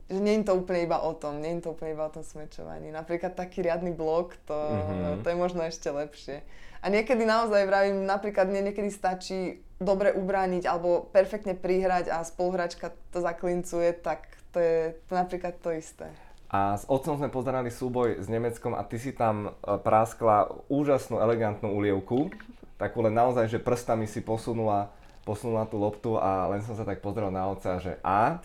[0.09, 2.21] že nie je to úplne iba o tom, nie je to úplne iba o tom
[2.21, 2.93] smečovaní.
[2.93, 5.25] Napríklad taký riadny blok, to, mm-hmm.
[5.25, 6.45] to je možno ešte lepšie.
[6.85, 12.93] A niekedy naozaj vravím, napríklad mne niekedy stačí dobre ubrániť alebo perfektne prihrať a spoluhračka
[13.09, 14.77] to zaklincuje, tak to je
[15.09, 16.13] to napríklad to isté.
[16.53, 21.19] A s otcom sme pozerali súboj s Nemeckom a ty si tam e, práskla úžasnú,
[21.19, 22.31] elegantnú ulievku.
[22.79, 24.95] Takú len naozaj, že prstami si posunula,
[25.27, 28.39] posunula tú loptu a len som sa tak pozrel na otca, že a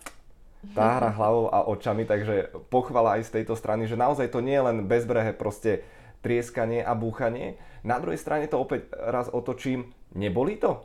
[0.76, 4.66] tá hlavou a očami, takže pochvala aj z tejto strany, že naozaj to nie je
[4.68, 5.88] len bezbrehe proste
[6.20, 7.56] trieskanie a búchanie.
[7.80, 10.84] Na druhej strane to opäť raz otočím, neboli to?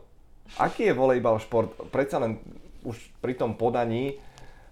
[0.55, 1.75] Aký je volejbal šport?
[1.91, 2.39] Predsa len
[2.87, 4.15] už pri tom podaní,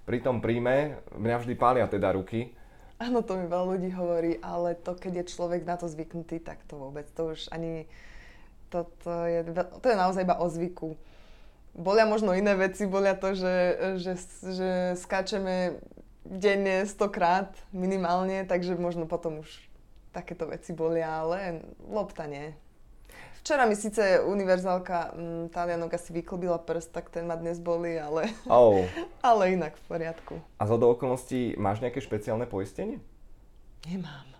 [0.07, 2.55] pri tom príjme, mňa vždy pália teda ruky.
[3.01, 6.63] Áno, to mi veľa ľudí hovorí, ale to, keď je človek na to zvyknutý, tak
[6.63, 7.83] to vôbec, to už ani,
[8.71, 9.39] to, to, je,
[9.83, 10.95] to je naozaj iba o zvyku
[11.73, 13.55] bolia možno iné veci, bolia to, že,
[14.01, 15.81] že, že skáčeme
[16.23, 19.49] denne stokrát minimálne, takže možno potom už
[20.15, 22.53] takéto veci bolia, ale lopta nie.
[23.43, 28.31] Včera mi síce univerzálka m, Talianok asi vyklbila prst, tak ten ma dnes boli, ale,
[28.47, 28.87] oh.
[29.25, 30.39] ale inak v poriadku.
[30.55, 33.03] A zo do okolností máš nejaké špeciálne poistenie?
[33.83, 34.31] Nemám.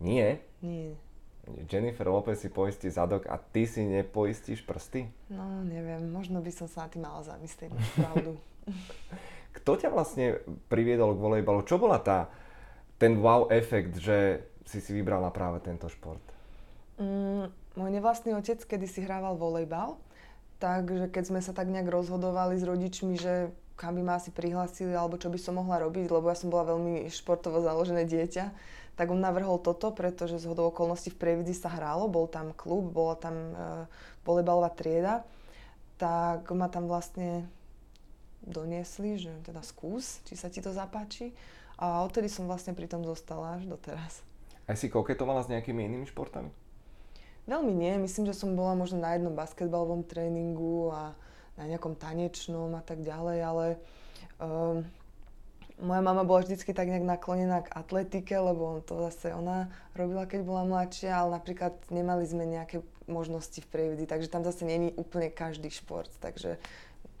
[0.00, 0.40] Nie?
[0.64, 0.96] Nie.
[1.66, 5.10] Jennifer Lopez si poistí zadok a ty si nepoistíš prsty?
[5.32, 8.36] No, neviem, možno by som sa na tým mala zamyslieť, pravdu.
[9.56, 11.66] Kto ťa vlastne priviedol k volejbalu?
[11.66, 12.30] Čo bola tá,
[13.02, 16.22] ten wow efekt, že si si vybrala práve tento šport?
[17.02, 19.98] Mm, môj nevlastný otec kedy si hrával volejbal,
[20.62, 24.92] takže keď sme sa tak nejak rozhodovali s rodičmi, že kam by ma asi prihlásili
[24.92, 28.52] alebo čo by som mohla robiť, lebo ja som bola veľmi športovo založené dieťa,
[29.00, 32.92] tak on navrhol toto, pretože z hodou okolností v Prievidzi sa hrálo, bol tam klub,
[32.92, 33.54] bola tam e,
[34.28, 35.24] volejbalová trieda,
[35.96, 37.48] tak ma tam vlastne
[38.44, 41.32] doniesli, že teda skús, či sa ti to zapáči.
[41.80, 44.20] A odtedy som vlastne pri tom zostala až doteraz.
[44.68, 46.52] A si koketovala s nejakými inými športami?
[47.48, 47.96] Veľmi nie.
[47.96, 51.16] Myslím, že som bola možno na jednom basketbalovom tréningu a
[51.60, 53.66] na nejakom tanečnom a tak ďalej, ale
[54.40, 54.80] um,
[55.76, 60.40] moja mama bola vždycky tak nejak naklonená k atletike, lebo to zase ona robila, keď
[60.44, 65.28] bola mladšia, ale napríklad nemali sme nejaké možnosti v prievidzi, takže tam zase není úplne
[65.28, 66.56] každý šport, takže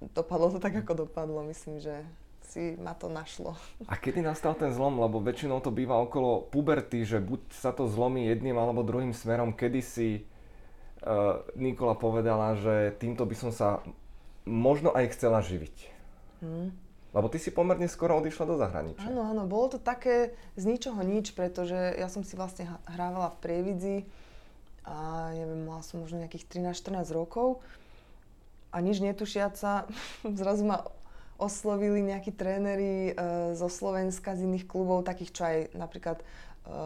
[0.00, 1.44] dopadlo to tak, ako dopadlo.
[1.44, 2.00] Myslím, že
[2.50, 3.54] si ma to našlo.
[3.86, 4.98] A kedy nastal ten zlom?
[4.98, 9.54] Lebo väčšinou to býva okolo puberty, že buď sa to zlomí jedným alebo druhým smerom.
[9.54, 10.08] Kedy si
[11.56, 13.80] Nikola povedala, že týmto by som sa
[14.48, 15.76] možno aj chcela živiť.
[16.40, 16.72] Hmm.
[17.10, 19.02] Lebo ty si pomerne skoro odišla do zahraničia.
[19.10, 23.40] Áno, áno, bolo to také z ničoho nič, pretože ja som si vlastne hrávala v
[23.42, 23.96] Prievidzi
[24.86, 27.58] a neviem, mala som možno nejakých 13-14 rokov
[28.70, 29.90] a nič netušiaca,
[30.40, 30.86] zrazu ma
[31.40, 33.12] oslovili nejakí tréneri e,
[33.56, 36.24] zo Slovenska, z iných klubov, takých, čo aj napríklad e,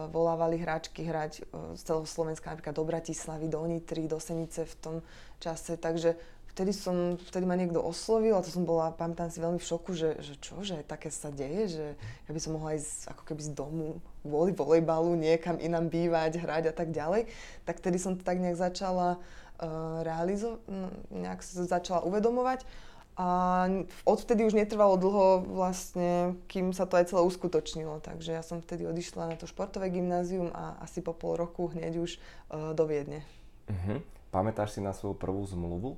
[0.09, 4.75] volávali hráčky hrať e, z celého Slovenska, napríklad do Bratislavy, do Nitry, do Senice v
[4.79, 4.95] tom
[5.43, 6.15] čase, takže
[6.55, 9.91] vtedy som, vtedy ma niekto oslovil a to som bola, pamätám si veľmi v šoku,
[9.91, 13.41] že, že čo, že také sa deje, že ja by som mohla ísť ako keby
[13.43, 17.27] z domu kvôli volejbalu niekam inám bývať, hrať a tak ďalej.
[17.67, 22.63] Tak vtedy som to tak nejak začala uh, realizovať, no, nejak sa začala uvedomovať.
[23.15, 23.27] A
[24.03, 28.03] odvtedy už netrvalo dlho vlastne, kým sa to aj celé uskutočnilo.
[28.03, 31.99] Takže ja som vtedy odišla na to športové gymnázium a asi po pol roku hneď
[31.99, 33.23] už uh, do Viedne.
[33.71, 34.03] Uh-huh.
[34.35, 35.95] Pamätáš si na svoju prvú zmluvu?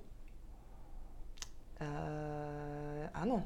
[1.77, 3.45] Uh, áno.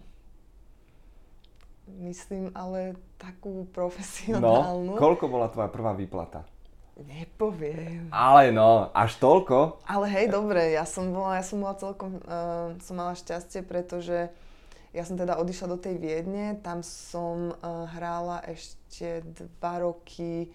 [2.00, 4.96] Myslím, ale takú profesionálnu.
[4.96, 6.48] No, koľko bola tvoja prvá výplata?
[7.02, 8.12] Nepoviem.
[8.14, 9.82] Ale no, až toľko?
[9.88, 14.30] Ale hej, dobre, ja som bola, ja som bola celkom, uh, som mala šťastie, pretože
[14.92, 20.52] ja som teda odišla do tej Viedne, tam som uh, hrála ešte dva roky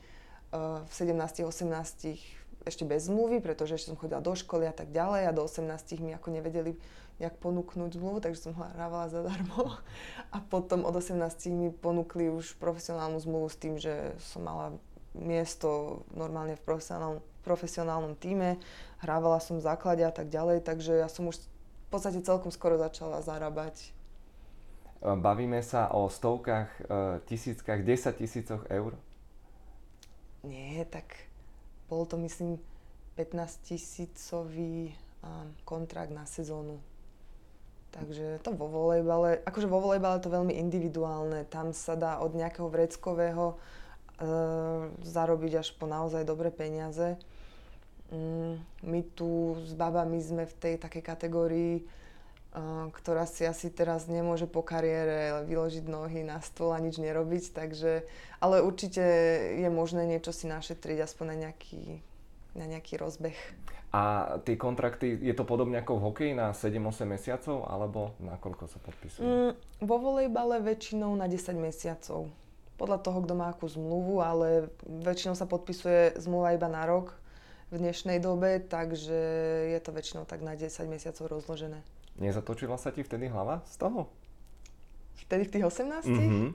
[0.53, 2.37] uh, v 17 18
[2.67, 6.03] ešte bez zmluvy, pretože ešte som chodila do školy a tak ďalej a do 18
[6.03, 6.75] mi ako nevedeli
[7.17, 9.73] nejak ponúknuť zmluvu, takže som hrávala zadarmo.
[10.35, 11.17] A potom od 18
[11.53, 14.77] mi ponúkli už profesionálnu zmluvu s tým, že som mala
[15.17, 18.61] miesto normálne v profesionálnom, profesionálnom týme,
[19.01, 22.77] hrávala som v základe a tak ďalej, takže ja som už v podstate celkom skoro
[22.77, 23.97] začala zarábať.
[25.01, 26.81] Bavíme sa o stovkách, e,
[27.31, 28.99] tisíckach, desať tisícoch eur?
[30.45, 31.17] Nie, tak
[31.89, 32.61] bol to myslím
[33.17, 34.93] 15 tisícový
[35.65, 36.79] kontrakt na sezónu.
[37.97, 41.49] Takže to vo volejbale, akože vo volejbale to veľmi individuálne.
[41.49, 43.57] Tam sa dá od nejakého vreckového e,
[45.01, 47.17] zarobiť až po naozaj dobré peniaze.
[48.13, 51.83] Mm, my tu s babami sme v tej takej kategórii, e,
[52.93, 58.05] ktorá si asi teraz nemôže po kariére vyložiť nohy na stôl a nič nerobiť, takže,
[58.45, 59.01] ale určite
[59.57, 62.05] je možné niečo si našetriť aspoň na nejaký,
[62.57, 63.37] na nejaký rozbeh.
[63.95, 68.67] A tie kontrakty, je to podobne ako v hokeji na 7-8 mesiacov, alebo na koľko
[68.67, 69.25] sa podpisujú?
[69.25, 69.53] Mm,
[69.87, 72.29] vo volejbale väčšinou na 10 mesiacov.
[72.77, 77.17] Podľa toho, kto má akú zmluvu, ale väčšinou sa podpisuje zmluva iba na rok
[77.73, 79.17] v dnešnej dobe, takže
[79.73, 81.81] je to väčšinou tak na 10 mesiacov rozložené.
[82.21, 84.13] Nezatočila sa ti vtedy hlava z toho?
[85.25, 86.05] Vtedy v tých 18?
[86.05, 86.49] Mm-hmm.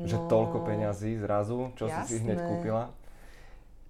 [0.00, 2.06] No, že toľko peňazí zrazu, čo jasné.
[2.06, 2.94] si si hneď kúpila?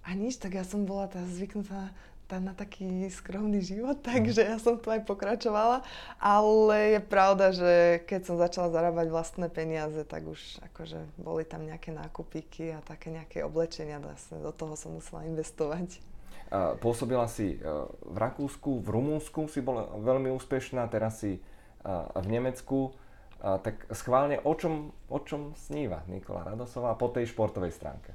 [0.01, 1.93] A nič, tak ja som bola tá zvyknutá
[2.31, 5.83] tá na taký skromný život, takže ja som tu aj pokračovala.
[6.15, 10.39] Ale je pravda, že keď som začala zarábať vlastné peniaze, tak už
[10.71, 13.99] akože boli tam nejaké nákupíky a také nejaké oblečenia.
[13.99, 15.99] Vlastne do toho som musela investovať.
[16.79, 17.57] Pôsobila si e,
[18.03, 21.39] v Rakúsku, v Rumúnsku si bola veľmi úspešná, teraz si e,
[22.15, 22.95] v Nemecku.
[23.41, 28.13] Tak schválne, o čom, o čom sníva Nikola Radosová po tej športovej stránke?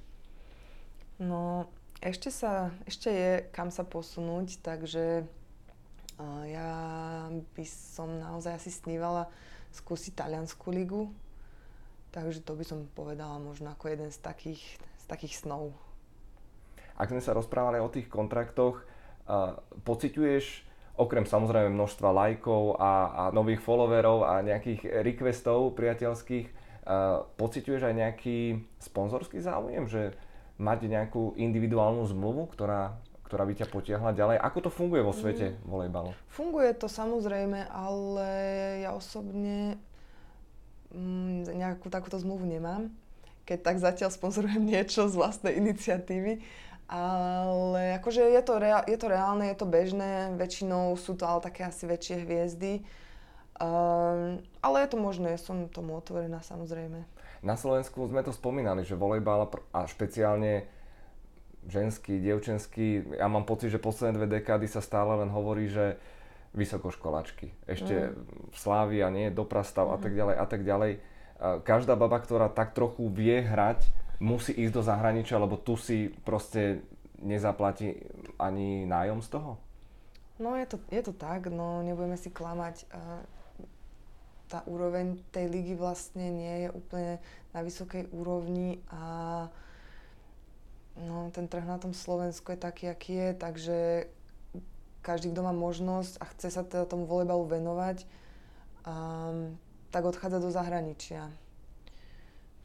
[1.17, 1.71] No,
[2.05, 5.25] ešte sa, ešte je kam sa posunúť, takže
[6.49, 6.71] ja
[7.29, 9.29] by som naozaj asi snívala
[9.73, 11.13] skúsiť taliansku ligu.
[12.13, 15.77] Takže to by som povedala možno ako jeden z takých, z takých snov.
[16.97, 20.65] Ak sme sa rozprávali o tých kontraktoch, uh, pociťuješ
[20.97, 27.95] okrem samozrejme množstva lajkov a, a nových followerov a nejakých requestov priateľských, uh, pociťuješ aj
[28.01, 28.39] nejaký
[28.81, 30.17] sponzorský záujem, že
[30.57, 32.97] mať nejakú individuálnu zmluvu, ktorá,
[33.29, 34.37] ktorá by ťa potiahla ďalej.
[34.41, 35.57] Ako to funguje vo svete mm.
[35.69, 36.11] volejbalu?
[36.33, 38.29] Funguje to samozrejme, ale
[38.81, 39.77] ja osobne
[40.93, 42.89] mm, nejakú takúto zmluvu nemám.
[43.45, 46.41] Keď tak zatiaľ sponzorujem niečo z vlastnej iniciatívy.
[46.87, 51.43] Ale akože je to, rea- je to reálne, je to bežné, väčšinou sú to ale
[51.43, 52.87] také asi väčšie hviezdy.
[53.59, 57.03] Um, ale je to možné, som tomu otvorená samozrejme.
[57.45, 60.69] Na Slovensku sme to spomínali, že volejbal a špeciálne
[61.67, 65.99] ženský, dievčenský, ja mám pocit, že posledné dve dekády sa stále len hovorí, že
[66.55, 67.53] vysokoškolačky.
[67.67, 68.55] Ešte mm.
[68.55, 69.95] Slávia, nie, doprastav mm.
[69.95, 70.93] a tak ďalej a tak ďalej.
[71.69, 73.93] Každá baba, ktorá tak trochu vie hrať,
[74.25, 76.81] musí ísť do zahraničia, lebo tu si proste
[77.21, 78.09] nezaplatí
[78.41, 79.61] ani nájom z toho?
[80.41, 82.89] No je to, je to tak, no nebudeme si klamať
[84.47, 87.19] tá úroveň tej ligy vlastne nie je úplne
[87.51, 89.03] na vysokej úrovni a
[90.97, 93.79] no, ten trh na tom Slovensku je taký, aký je, takže
[95.03, 98.03] každý, kto má možnosť a chce sa teda tomu volejbalu venovať,
[98.83, 99.55] um,
[99.95, 101.31] tak odchádza do zahraničia.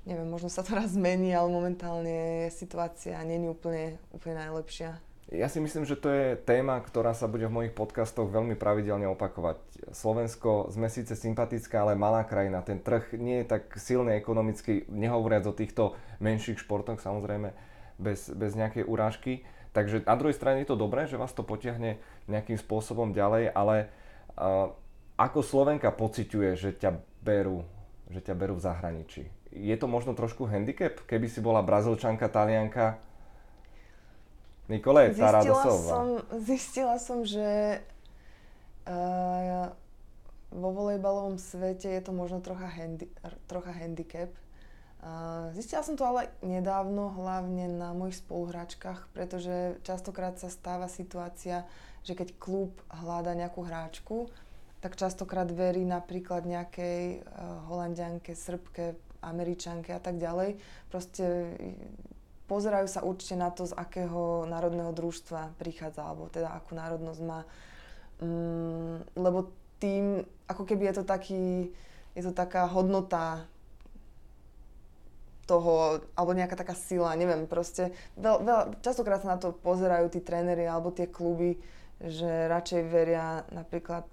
[0.10, 4.98] Neviem, možno sa to raz zmení, ale momentálne situácia není úplne, úplne najlepšia.
[5.30, 9.06] Ja si myslím, že to je téma, ktorá sa bude v mojich podcastoch veľmi pravidelne
[9.14, 9.62] opakovať.
[9.94, 12.66] Slovensko sme síce sympatická, ale malá krajina.
[12.66, 17.56] Ten trh nie je tak silný ekonomicky, nehovoriac o týchto menších športoch, samozrejme,
[18.02, 19.48] bez, bez nejakej urážky.
[19.72, 21.96] Takže na druhej strane je to dobré, že vás to potiahne
[22.28, 23.88] nejakým spôsobom ďalej, ale
[24.36, 24.68] uh,
[25.16, 27.64] ako Slovenka pociťuje, že ťa berú,
[28.12, 29.32] že ťa berú v zahraničí?
[29.56, 33.00] Je to možno trošku handicap, keby si bola brazilčanka, talianka,
[34.70, 36.08] Nikole, tá zistila som,
[36.46, 37.82] zistila som, že
[38.88, 39.74] uh,
[40.52, 43.08] vo volejbalovom svete je to možno trocha, handi,
[43.48, 44.32] trocha handicap.
[45.02, 51.66] Uh, zistila som to ale nedávno, hlavne na mojich spoluhráčkach, pretože častokrát sa stáva situácia,
[52.06, 54.30] že keď klub hľada nejakú hráčku,
[54.82, 60.58] tak častokrát verí napríklad nejakej uh, holandianke, srbke, američanke a tak ďalej.
[60.90, 61.54] Proste
[62.52, 67.48] pozerajú sa určite na to, z akého národného družstva prichádza, alebo teda akú národnosť má.
[68.20, 71.72] Mm, lebo tým, ako keby je to taký,
[72.12, 73.48] je to taká hodnota
[75.48, 80.20] toho, alebo nejaká taká sila, neviem, proste veľ, veľ, častokrát sa na to pozerajú tí
[80.20, 81.56] tréneri alebo tie kluby,
[82.04, 84.04] že radšej veria napríklad,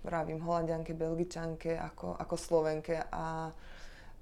[0.00, 3.52] vravím, holandianke, belgičanke ako, ako slovenke a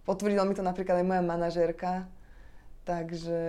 [0.05, 2.11] potvrdila mi to napríklad aj moja manažérka,
[2.85, 3.43] Takže,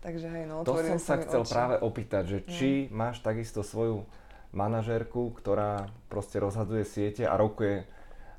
[0.00, 1.52] takže hej, no, To som sa chcel oči.
[1.52, 2.94] práve opýtať, že či mm.
[2.94, 4.08] máš takisto svoju
[4.52, 7.88] manažérku, ktorá proste rozhadzuje siete a rokuje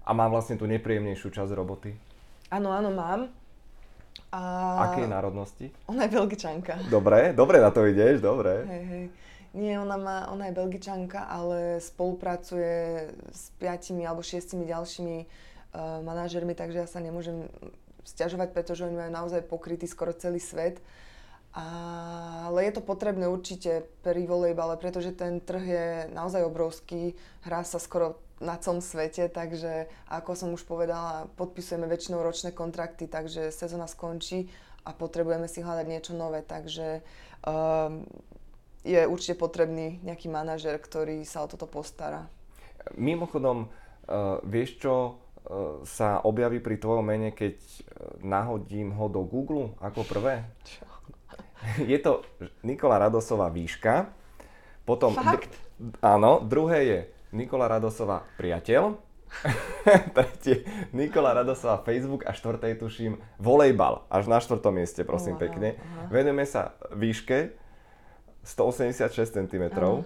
[0.04, 1.96] a má vlastne tú nepríjemnejšiu časť roboty?
[2.54, 3.32] Áno, áno, mám.
[4.34, 4.41] A...
[4.89, 5.69] Aké národnosti?
[5.89, 6.78] Ona je belgičanka.
[6.89, 8.65] Dobre, dobre na to ideš, dobre.
[8.65, 9.06] Hej, hej.
[9.54, 16.58] Nie, ona, má, ona je belgičanka, ale spolupracuje s piatimi alebo šiestimi ďalšími uh, manažermi,
[16.58, 17.46] takže ja sa nemôžem
[18.04, 20.80] stiažovať, pretože oni majú naozaj pokrytý skoro celý svet.
[21.54, 27.13] Ale je to potrebné určite pri volejbale, pretože ten trh je naozaj obrovský,
[27.46, 33.06] hrá sa skoro na celom svete, takže ako som už povedala, podpisujeme väčšinou ročné kontrakty,
[33.06, 34.50] takže sezóna skončí
[34.84, 37.06] a potrebujeme si hľadať niečo nové, takže
[37.46, 38.04] um,
[38.84, 42.28] je určite potrebný nejaký manažer, ktorý sa o toto postará.
[43.00, 45.23] Mimochodom, uh, vieš čo,
[45.84, 47.80] sa objaví pri tvojom mene, keď e,
[48.24, 50.48] nahodím ho do Google ako prvé?
[50.64, 50.88] Čo?
[51.92, 52.24] Je to
[52.64, 54.08] Nikola Radosová výška.
[54.84, 55.48] Potom Fakt?
[55.48, 57.00] Dr- áno, druhé je
[57.32, 59.00] Nikola Radosová priateľ.
[60.16, 64.04] Tretie Nikola Radosová Facebook a štvrté tuším volejbal.
[64.12, 65.80] Až na štvrtom mieste, prosím oh, pekne.
[65.80, 66.12] Aha.
[66.12, 67.56] Venujeme sa výške
[68.44, 69.08] 186
[69.40, 69.66] cm.
[69.72, 70.04] Uh,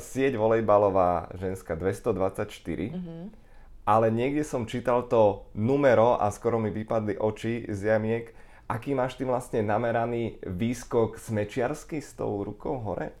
[0.00, 2.48] sieť volejbalová ženská 224.
[2.88, 3.43] Uh-huh
[3.84, 8.32] ale niekde som čítal to numero a skoro mi vypadli oči z jamiek.
[8.64, 13.12] Aký máš ty vlastne nameraný výskok smečiarsky s tou rukou hore?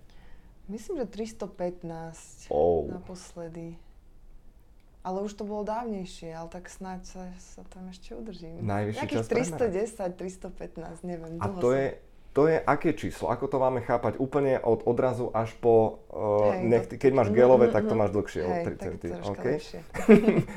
[0.72, 2.88] Myslím, že 315 oh.
[2.88, 3.76] naposledy.
[5.04, 8.64] Ale už to bolo dávnejšie, ale tak snáď sa, sa tam ešte udržím.
[8.64, 11.36] Najvyšší čas 310, 315, neviem.
[11.44, 12.00] A to je,
[12.34, 13.30] to je aké číslo?
[13.30, 14.18] Ako to máme chápať?
[14.18, 16.02] Úplne od odrazu až po...
[16.10, 19.14] Uh, hej, nech, keď máš gelové, mm, tak to máš dlhšie hej, o 3 cm.
[19.38, 19.56] Okay?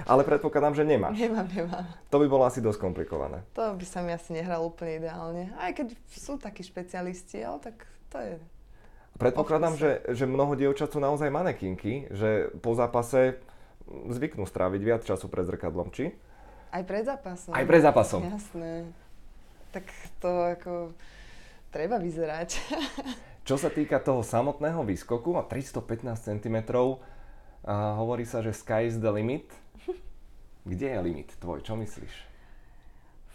[0.09, 1.21] Ale predpokladám, že nemáš.
[1.21, 1.85] Nemám, nemám.
[2.09, 3.45] To by bolo asi dosť komplikované.
[3.53, 5.53] To by sa mi asi nehral úplne ideálne.
[5.61, 8.33] Aj keď sú takí špecialisti, ale tak to je...
[9.21, 13.37] Predpokladám, že, že mnoho dievčat sú naozaj manekinky, že po zápase
[13.85, 16.09] zvyknú stráviť viac času pred zrkadlom, či?
[16.73, 17.53] Aj pred zápasom.
[17.53, 18.21] Aj pred zápasom.
[18.25, 18.89] Jasné.
[19.71, 19.85] Tak
[20.17, 20.73] to ako
[21.71, 22.59] treba vyzerať.
[23.47, 26.57] Čo sa týka toho samotného výskoku, má 315 cm,
[27.67, 29.51] a hovorí sa, že sky is the limit.
[30.67, 31.63] Kde je limit tvoj?
[31.63, 32.13] Čo myslíš?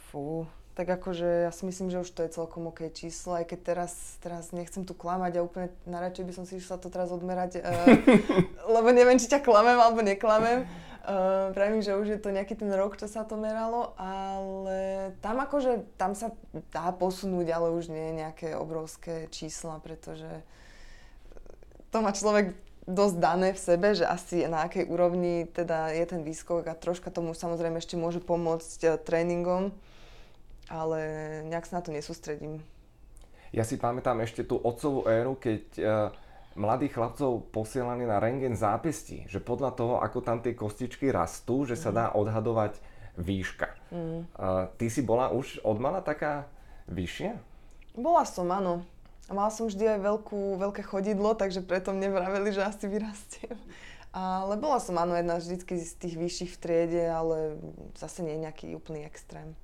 [0.09, 3.61] Fú, tak akože ja si myslím, že už to je celkom OK číslo, aj keď
[3.61, 3.93] teraz,
[4.25, 7.93] teraz nechcem tu klamať a úplne najradšej by som si išla to teraz odmerať, uh,
[8.77, 10.65] lebo neviem, či ťa klamem alebo neklamem.
[11.03, 15.43] Uh, pravím, že už je to nejaký ten rok, čo sa to meralo, ale tam
[15.43, 16.31] akože, tam sa
[16.71, 20.31] dá posunúť, ale už nie nejaké obrovské čísla, pretože
[21.91, 22.55] to má človek
[22.87, 27.11] dosť dané v sebe, že asi na akej úrovni teda je ten výskok a troška
[27.11, 29.75] tomu samozrejme ešte môže pomôcť uh, tréningom,
[30.71, 30.99] ale
[31.51, 32.63] nejak sa na to nesústredím.
[33.51, 36.22] Ja si pamätám ešte tú otcovú éru, keď uh
[36.55, 41.77] mladých chlapcov posielaní na rengen zápesti, že podľa toho, ako tam tie kostičky rastú, že
[41.77, 42.77] sa dá odhadovať
[43.17, 43.69] výška.
[43.93, 44.25] Mm.
[44.37, 46.49] Uh, ty si bola už od mala taká
[46.89, 47.37] vyššia?
[47.93, 48.85] Bola som, áno.
[49.29, 53.57] Mala som vždy aj veľkú, veľké chodidlo, takže preto mne vraveli, že asi vyrastiem.
[54.13, 57.57] Ale bola som áno jedna vždycky z tých vyšších v triede, ale
[57.97, 59.57] zase nie nejaký úplný extrém.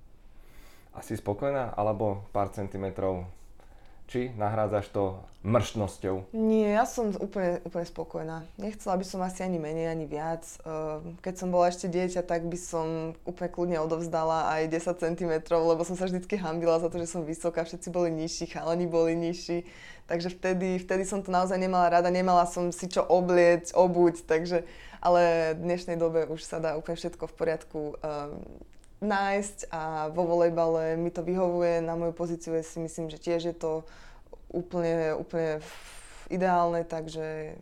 [0.97, 3.29] Asi spokojná, alebo pár centimetrov
[4.09, 5.05] či nahrádzaš to
[5.45, 6.35] mrštnosťou?
[6.35, 8.37] Nie, ja som úplne, úplne spokojná.
[8.59, 10.43] Nechcela by som asi ani menej, ani viac.
[10.65, 15.33] Ehm, keď som bola ešte dieťa, tak by som úplne kľudne odovzdala aj 10 cm,
[15.53, 19.15] lebo som sa vždycky hambila za to, že som vysoká, všetci boli nižší, chalani boli
[19.15, 19.69] nižší.
[20.09, 24.65] Takže vtedy, vtedy som to naozaj nemala rada, nemala som si čo oblieť, obuť, takže,
[25.05, 28.41] ale v dnešnej dobe už sa dá úplne všetko v poriadku um,
[28.99, 31.83] nájsť a vo volejbale mi to vyhovuje.
[31.83, 33.73] Na moju pozíciu je si myslím, že tiež je to
[34.51, 35.63] úplne, úplne
[36.33, 37.57] ideálne, takže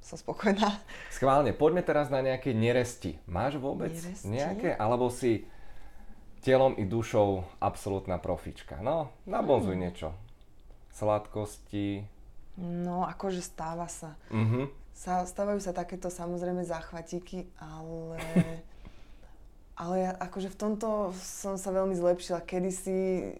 [0.00, 0.80] som spokojná.
[1.12, 3.20] Schválne, poďme teraz na nejaké neresti.
[3.28, 4.26] Máš vôbec neresti?
[4.26, 4.70] nejaké?
[4.74, 5.44] Alebo si
[6.40, 8.80] telom i dušou absolútna profička?
[8.80, 9.84] No, nabonzuj hmm.
[9.84, 10.08] niečo.
[10.90, 12.04] Sladkosti.
[12.60, 14.16] No, akože stáva sa.
[14.92, 15.24] Sa.
[15.24, 18.20] Stávajú sa takéto samozrejme záchvatíky, ale
[19.80, 22.44] Ale ja akože v tomto som sa veľmi zlepšila.
[22.44, 23.32] Kedysi,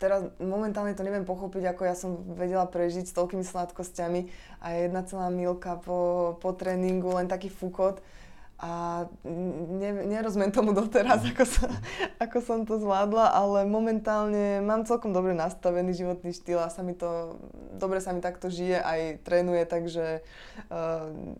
[0.00, 4.20] teraz momentálne to neviem pochopiť, ako ja som vedela prežiť s toľkými sladkosťami
[4.64, 8.00] a jedna celá milka po, po tréningu, len taký fukot.
[8.56, 11.68] A ne, nerozumiem tomu doteraz, ako, sa,
[12.16, 16.96] ako som to zvládla, ale momentálne mám celkom dobre nastavený životný štýl a sa mi
[16.96, 17.36] to,
[17.76, 20.24] dobre sa mi takto žije, aj trénuje, takže
[20.72, 21.36] uh,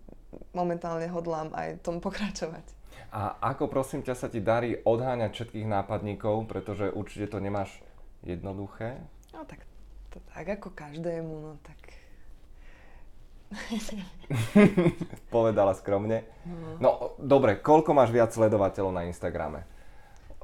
[0.53, 2.82] momentálne hodlám aj tomu pokračovať.
[3.13, 7.69] A ako prosím ťa sa ti darí odháňať všetkých nápadníkov, pretože určite to nemáš
[8.25, 9.05] jednoduché?
[9.37, 9.69] No tak
[10.09, 11.77] to tak ako každému, no tak...
[15.35, 16.25] Povedala skromne.
[16.49, 16.81] No.
[16.81, 16.91] no
[17.21, 19.69] dobre, koľko máš viac sledovateľov na Instagrame?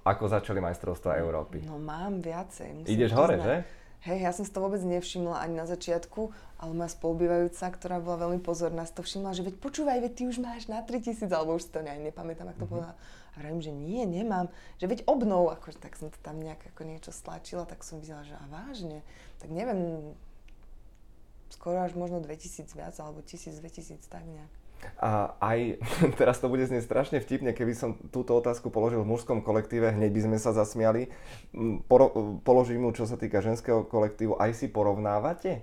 [0.05, 1.65] Ako začali majstrovstvá Európy?
[1.65, 2.85] No mám viacej.
[2.85, 3.57] Ideš hore, že?
[4.07, 6.31] Hej, ja som si to vôbec nevšimla ani na začiatku,
[6.63, 10.23] ale moja spolubývajúca, ktorá bola veľmi pozorná, si to všimla, že veď počúvaj, veď ty
[10.31, 12.71] už máš na 3000, alebo už si to ani nepamätám, ako to mm-hmm.
[12.71, 12.95] povedala.
[13.35, 14.47] A vravím, že nie, nemám,
[14.79, 18.23] že veď obnov, akože tak som to tam nejak ako niečo stlačila, tak som videla,
[18.23, 19.03] že a vážne,
[19.43, 20.15] tak neviem,
[21.51, 24.53] skoro až možno 2000 viac, alebo 1000, 2000, tak nejak.
[24.99, 25.79] A aj,
[26.21, 30.11] teraz to bude znieť strašne vtipne, keby som túto otázku položil v mužskom kolektíve, hneď
[30.11, 31.11] by sme sa zasmiali.
[31.87, 35.63] Poro, položím mu, čo sa týka ženského kolektívu, aj si porovnávate,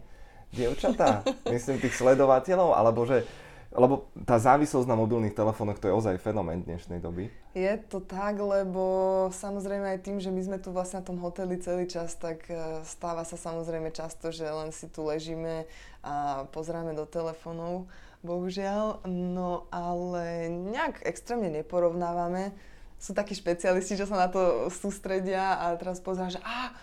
[0.55, 1.24] dievčatá?
[1.53, 3.28] Myslím tých sledovateľov, alebo že
[3.76, 7.28] lebo tá závislosť na mobilných telefónoch to je ozaj fenomén dnešnej doby.
[7.51, 11.59] Je to tak, lebo samozrejme aj tým, že my sme tu vlastne na tom hoteli
[11.59, 12.55] celý čas, tak e,
[12.88, 15.68] stáva sa samozrejme často, že len si tu ležíme
[16.07, 17.91] a pozeráme do telefónov
[18.26, 19.05] bohužiaľ.
[19.07, 22.51] No ale nejak extrémne neporovnávame.
[22.97, 26.73] Sú takí špecialisti, čo sa na to sústredia a teraz pozerá, že a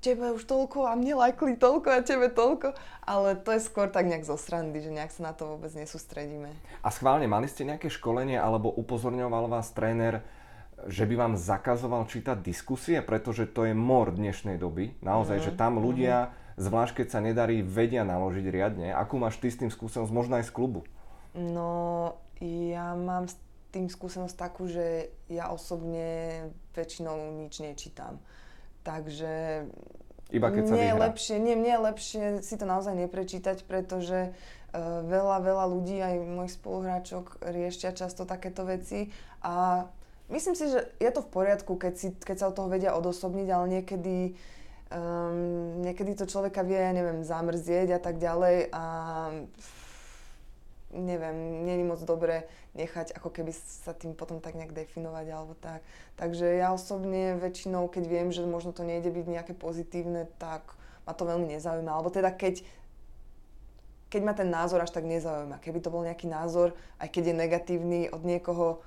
[0.00, 2.72] tebe už toľko a mne lajkli toľko a tebe toľko.
[3.04, 6.48] Ale to je skôr tak nejak zo srandy, že nejak sa na to vôbec nesústredíme.
[6.80, 10.24] A schválne, mali ste nejaké školenie alebo upozorňoval vás tréner,
[10.86, 14.94] že by vám zakazoval čítať diskusie, pretože to je mor dnešnej doby.
[15.02, 18.90] Naozaj, mm, že tam ľudia mm zvlášť keď sa nedarí, vedia naložiť riadne.
[18.90, 20.82] Akú máš ty s tým skúsenosť, možno aj z klubu?
[21.32, 23.38] No, ja mám s
[23.70, 28.18] tým skúsenosť takú, že ja osobne väčšinou nič nečítam.
[28.82, 29.64] Takže
[30.34, 34.32] iba keď sa mne je lepšie, nie, mne je lepšie si to naozaj neprečítať, pretože
[34.32, 39.12] uh, veľa, veľa ľudí, aj mojich spoluhráčok riešia často takéto veci
[39.44, 39.86] a
[40.32, 43.48] myslím si, že je to v poriadku, keď, si, keď sa od toho vedia odosobniť,
[43.52, 44.57] ale niekedy uh,
[44.88, 48.84] Um, niekedy to človeka vie, neviem, zamrzieť a tak ďalej a
[50.96, 55.84] neviem, je moc dobre nechať ako keby sa tým potom tak nejak definovať alebo tak.
[56.16, 60.64] Takže ja osobne väčšinou, keď viem, že možno to nejde byť nejaké pozitívne, tak
[61.04, 61.92] ma to veľmi nezaujíma.
[61.92, 62.64] Alebo teda keď,
[64.08, 65.60] keď ma ten názor až tak nezaujíma.
[65.60, 68.80] Keby to bol nejaký názor, aj keď je negatívny od niekoho,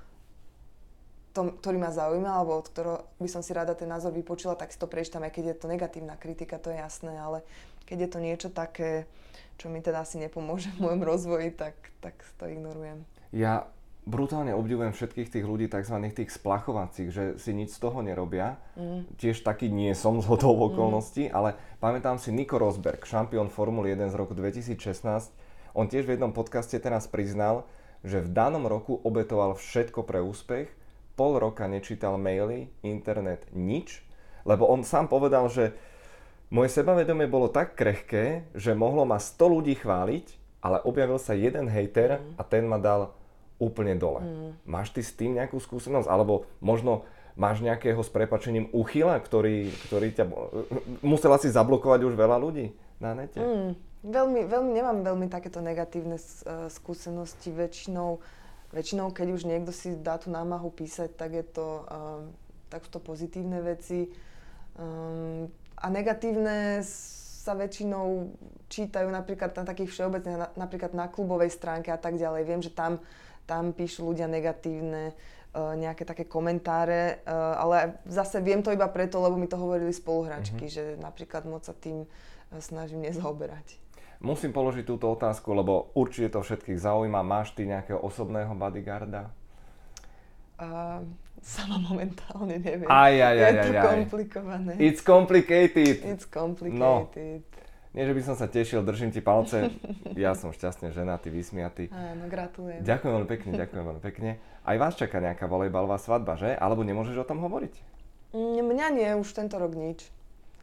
[1.31, 4.75] tom, ktorý ma zaujíma, alebo od ktorého by som si rada ten názor vypočula, tak
[4.75, 7.43] si to prečítam, aj keď je to negatívna kritika, to je jasné, ale
[7.87, 9.07] keď je to niečo také,
[9.55, 13.07] čo mi teda asi nepomôže v môjom rozvoji, tak, tak to ignorujem.
[13.31, 13.71] Ja
[14.03, 15.95] brutálne obdivujem všetkých tých ľudí, tzv.
[16.09, 18.57] tých splachovacích, že si nič z toho nerobia.
[18.73, 19.05] Mm.
[19.15, 20.63] Tiež taký nie som z hodou mm.
[20.73, 21.33] okolností, mm.
[21.33, 25.31] ale pamätám si Nico Rosberg, šampión Formuly 1 z roku 2016.
[25.77, 27.63] On tiež v jednom podcaste teraz priznal,
[28.01, 30.80] že v danom roku obetoval všetko pre úspech
[31.21, 34.01] pol roka nečítal maily, internet, nič,
[34.41, 35.77] lebo on sám povedal, že
[36.49, 40.25] moje sebavedomie bolo tak krehké, že mohlo ma 100 ľudí chváliť,
[40.65, 42.41] ale objavil sa jeden hejter mm.
[42.41, 43.13] a ten ma dal
[43.61, 44.25] úplne dole.
[44.25, 44.49] Mm.
[44.65, 46.09] Máš ty s tým nejakú skúsenosť?
[46.09, 47.05] Alebo možno
[47.37, 50.25] máš nejakého s prepačením uchyla, ktorý, ktorý ťa...
[51.05, 52.73] Musela si zablokovať už veľa ľudí?
[53.01, 53.41] na nete?
[53.41, 53.73] Mm,
[54.05, 57.49] veľmi, veľmi, nemám veľmi takéto negatívne uh, skúsenosti.
[57.49, 58.21] Väčšinou,
[58.71, 62.23] väčšinou, keď už niekto si dá tú námahu písať, tak je to, uh,
[62.71, 64.07] tak sú to pozitívne veci.
[64.79, 66.79] Um, a negatívne
[67.41, 68.31] sa väčšinou
[68.71, 72.41] čítajú napríklad na takých všeobecných, na, napríklad na klubovej stránke a tak ďalej.
[72.47, 73.03] Viem, že tam,
[73.43, 79.19] tam píšu ľudia negatívne uh, nejaké také komentáre, uh, ale zase viem to iba preto,
[79.19, 80.77] lebo mi to hovorili spoluhráčky, mm-hmm.
[80.77, 83.80] že napríklad moc sa tým uh, snažím nezaoberať.
[84.21, 87.25] Musím položiť túto otázku, lebo určite to všetkých zaujíma.
[87.25, 89.33] Máš ty nejakého osobného bodyguarda?
[90.61, 91.01] Uh,
[91.41, 92.85] sama momentálne neviem.
[92.85, 93.85] Aj, aj, aj, aj, aj.
[93.97, 94.73] komplikované.
[94.77, 96.05] It's complicated.
[96.05, 96.77] It's complicated.
[96.77, 97.09] No.
[97.91, 99.73] Nie, že by som sa tešil, držím ti palce.
[100.15, 101.91] Ja som šťastne ženatý, vysmiatý.
[101.91, 102.85] Áno, gratulujem.
[102.85, 104.29] Ďakujem veľmi pekne, ďakujem veľmi pekne.
[104.63, 106.55] Aj vás čaká nejaká volejbalová svadba, že?
[106.55, 107.73] Alebo nemôžeš o tom hovoriť?
[108.31, 110.07] Mm, mňa nie, už tento rok nič.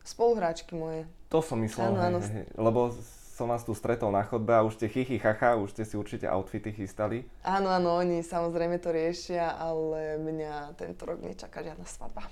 [0.06, 1.04] Spoluhráčky moje.
[1.28, 2.18] To som myslel, áno, áno.
[2.56, 2.96] Lebo
[3.38, 6.26] som vás tu stretol na chodbe a už ste chichy chacha, už ste si určite
[6.26, 7.22] outfity chystali.
[7.46, 12.26] Áno, áno, oni samozrejme to riešia, ale mňa tento rok nečaká žiadna svadba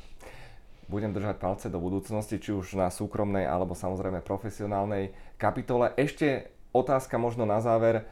[0.86, 5.90] budem držať palce do budúcnosti, či už na súkromnej alebo samozrejme profesionálnej kapitole.
[5.98, 8.06] Ešte otázka možno na záver.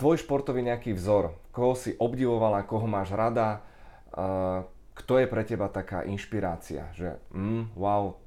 [0.00, 3.62] Tvoj športový nejaký vzor, koho si obdivovala, koho máš rada,
[4.94, 8.18] kto je pre teba taká inšpirácia, že mm, wow,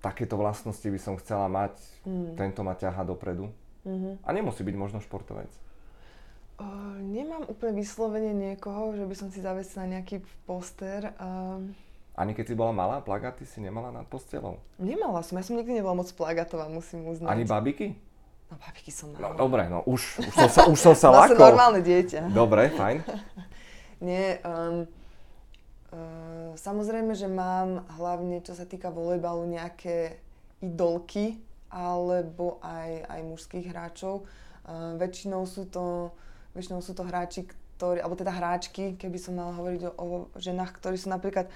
[0.00, 1.76] takéto vlastnosti by som chcela mať,
[2.08, 2.36] mm.
[2.36, 3.52] tento ma ťaha dopredu.
[3.84, 4.24] Mm-hmm.
[4.24, 5.48] A nemusí byť možno športovec.
[6.60, 11.16] Uh, nemám úplne vyslovene niekoho, že by som si zavesila nejaký poster.
[11.16, 11.64] Uh,
[12.20, 14.60] ani keď si bola malá, plagaty si nemala nad postelou?
[14.76, 17.32] Nemala som, ja som nikdy nebola moc plagatová, musím uznať.
[17.32, 17.96] Ani babiky?
[18.52, 19.32] No babiky som mala.
[19.32, 21.40] No dobre, no už, už som sa, už som sa lakol.
[21.40, 22.28] normálne dieťa.
[22.28, 23.08] Dobre, fajn.
[24.04, 24.84] Nie, um,
[26.54, 30.22] samozrejme, že mám hlavne, čo sa týka volejbalu, nejaké
[30.62, 34.26] idolky, alebo aj, aj mužských hráčov.
[34.66, 36.14] Uh, väčšinou sú to,
[36.54, 37.46] väčšinou sú to hráči,
[37.78, 41.48] ktorí, alebo teda hráčky, keby som mala hovoriť o, o ženách, ktorí sú napríklad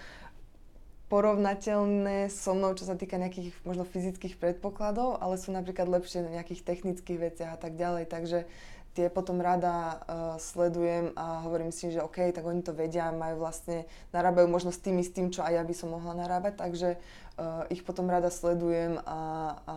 [1.12, 6.40] porovnateľné so mnou, čo sa týka nejakých možno fyzických predpokladov, ale sú napríklad lepšie na
[6.40, 8.08] nejakých technických veciach a tak ďalej.
[8.08, 8.48] Takže
[8.94, 9.94] tie potom rada uh,
[10.38, 13.84] sledujem a hovorím si, že OK, tak oni to vedia, majú vlastne,
[14.14, 17.66] narábajú možno s tým, s tým, čo aj ja by som mohla narábať, takže uh,
[17.74, 19.20] ich potom rada sledujem a,
[19.66, 19.76] a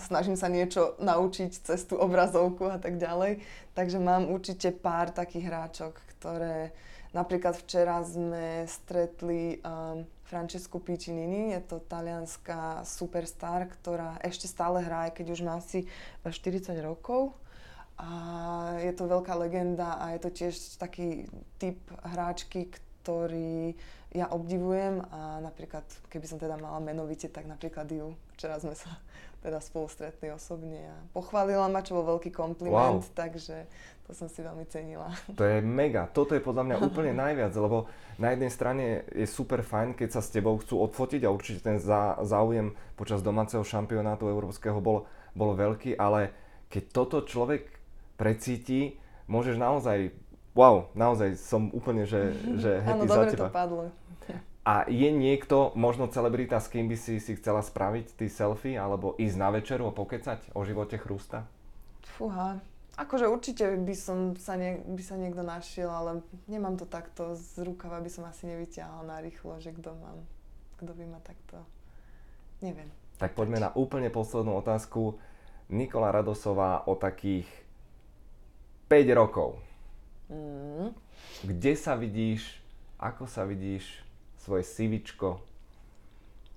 [0.00, 3.44] snažím sa niečo naučiť cez tú obrazovku a tak ďalej.
[3.76, 6.74] Takže mám určite pár takých hráčok, ktoré
[7.14, 15.14] napríklad včera sme stretli um, Francesku Piccinini, je to talianská superstar, ktorá ešte stále hrá,
[15.14, 15.86] keď už má asi
[16.26, 17.38] 40 rokov.
[17.94, 18.10] A
[18.82, 21.30] je to veľká legenda a je to tiež taký
[21.62, 22.66] typ hráčky,
[23.04, 23.78] ktorý
[24.14, 28.88] ja obdivujem a napríklad, keby som teda mala menovite, tak napríklad ju, včera sme sa
[29.44, 33.14] teda spolu stretli osobne a pochválila ma, čo bol veľký kompliment, wow.
[33.18, 33.66] takže
[34.06, 35.10] to som si veľmi cenila.
[35.34, 36.06] To je mega.
[36.06, 37.90] Toto je podľa mňa úplne najviac, lebo
[38.22, 41.82] na jednej strane je super fajn, keď sa s tebou chcú odfotiť a určite ten
[42.22, 46.30] záujem počas domáceho šampionátu európskeho bol, bol veľký, ale
[46.70, 47.73] keď toto človek
[48.14, 50.14] precíti, môžeš naozaj,
[50.54, 53.48] wow, naozaj som úplne, že, že happy Áno, za teba.
[53.48, 53.84] to padlo.
[54.64, 59.12] A je niekto, možno celebrita, s kým by si si chcela spraviť ty selfie, alebo
[59.20, 61.44] ísť na večeru a pokecať o živote chrústa?
[62.16, 67.34] Fúha, Akože určite by, som sa nie, by sa niekto našiel, ale nemám to takto
[67.34, 70.22] z rukava, by som asi nevyťahla na rýchlo, že kto mám,
[70.78, 71.58] kto by ma takto,
[72.62, 72.86] neviem.
[73.18, 75.18] Tak poďme na úplne poslednú otázku.
[75.74, 77.50] Nikola Radosová o takých
[78.94, 79.58] 5 rokov.
[80.30, 80.94] Mm.
[81.42, 82.62] Kde sa vidíš,
[82.94, 83.82] ako sa vidíš
[84.38, 85.42] svoje sivičko?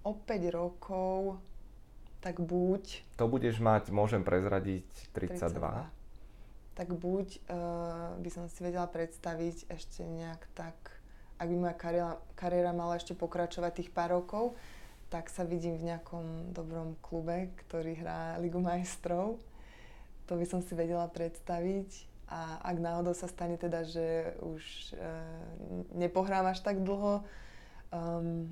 [0.05, 1.41] O 5 rokov,
[2.21, 3.01] tak buď...
[3.17, 4.85] To budeš mať, môžem prezradiť,
[5.17, 5.89] 32.
[5.89, 5.97] 32
[6.77, 10.77] tak buď uh, by som si vedela predstaviť ešte nejak tak,
[11.41, 14.53] ak by moja kariéra, kariéra mala ešte pokračovať tých pár rokov,
[15.09, 19.41] tak sa vidím v nejakom dobrom klube, ktorý hrá Ligu majstrov.
[20.29, 21.89] To by som si vedela predstaviť.
[22.28, 24.93] A ak náhodou sa stane teda, že už
[25.95, 27.23] nepohrám až tak dlho,
[27.91, 28.51] um,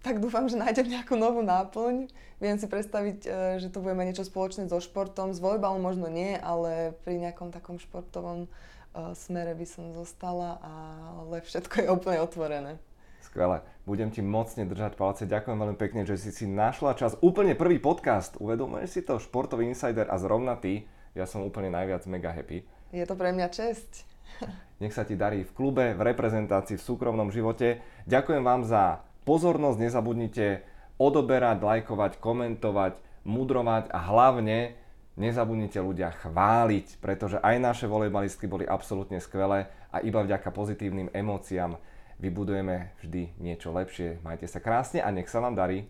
[0.00, 2.08] tak dúfam, že nájdem nejakú novú náplň.
[2.40, 3.28] Viem si predstaviť, e,
[3.60, 5.36] že to bude mať niečo spoločné so športom.
[5.36, 10.56] S volejbalom možno nie, ale pri nejakom takom športovom uh, smere by som zostala,
[11.20, 12.72] ale všetko je úplne otvorené.
[13.20, 13.60] Skvelé.
[13.84, 15.28] Budem ti mocne držať palce.
[15.28, 17.20] Ďakujem veľmi pekne, že si si našla čas.
[17.20, 18.40] Úplne prvý podcast.
[18.40, 19.20] Uvedomuješ si to?
[19.20, 20.88] Športový insider a zrovna ty.
[21.12, 22.64] Ja som úplne najviac mega happy.
[22.90, 24.02] Je to pre mňa česť.
[24.82, 27.78] Nech sa ti darí v klube, v reprezentácii, v súkromnom živote.
[28.10, 30.66] Ďakujem vám za pozornosť, nezabudnite
[30.98, 34.74] odoberať, lajkovať, komentovať, mudrovať a hlavne
[35.20, 41.76] nezabudnite ľudia chváliť, pretože aj naše volejbalistky boli absolútne skvelé a iba vďaka pozitívnym emóciám
[42.20, 44.20] vybudujeme vždy niečo lepšie.
[44.24, 45.88] Majte sa krásne a nech sa vám darí.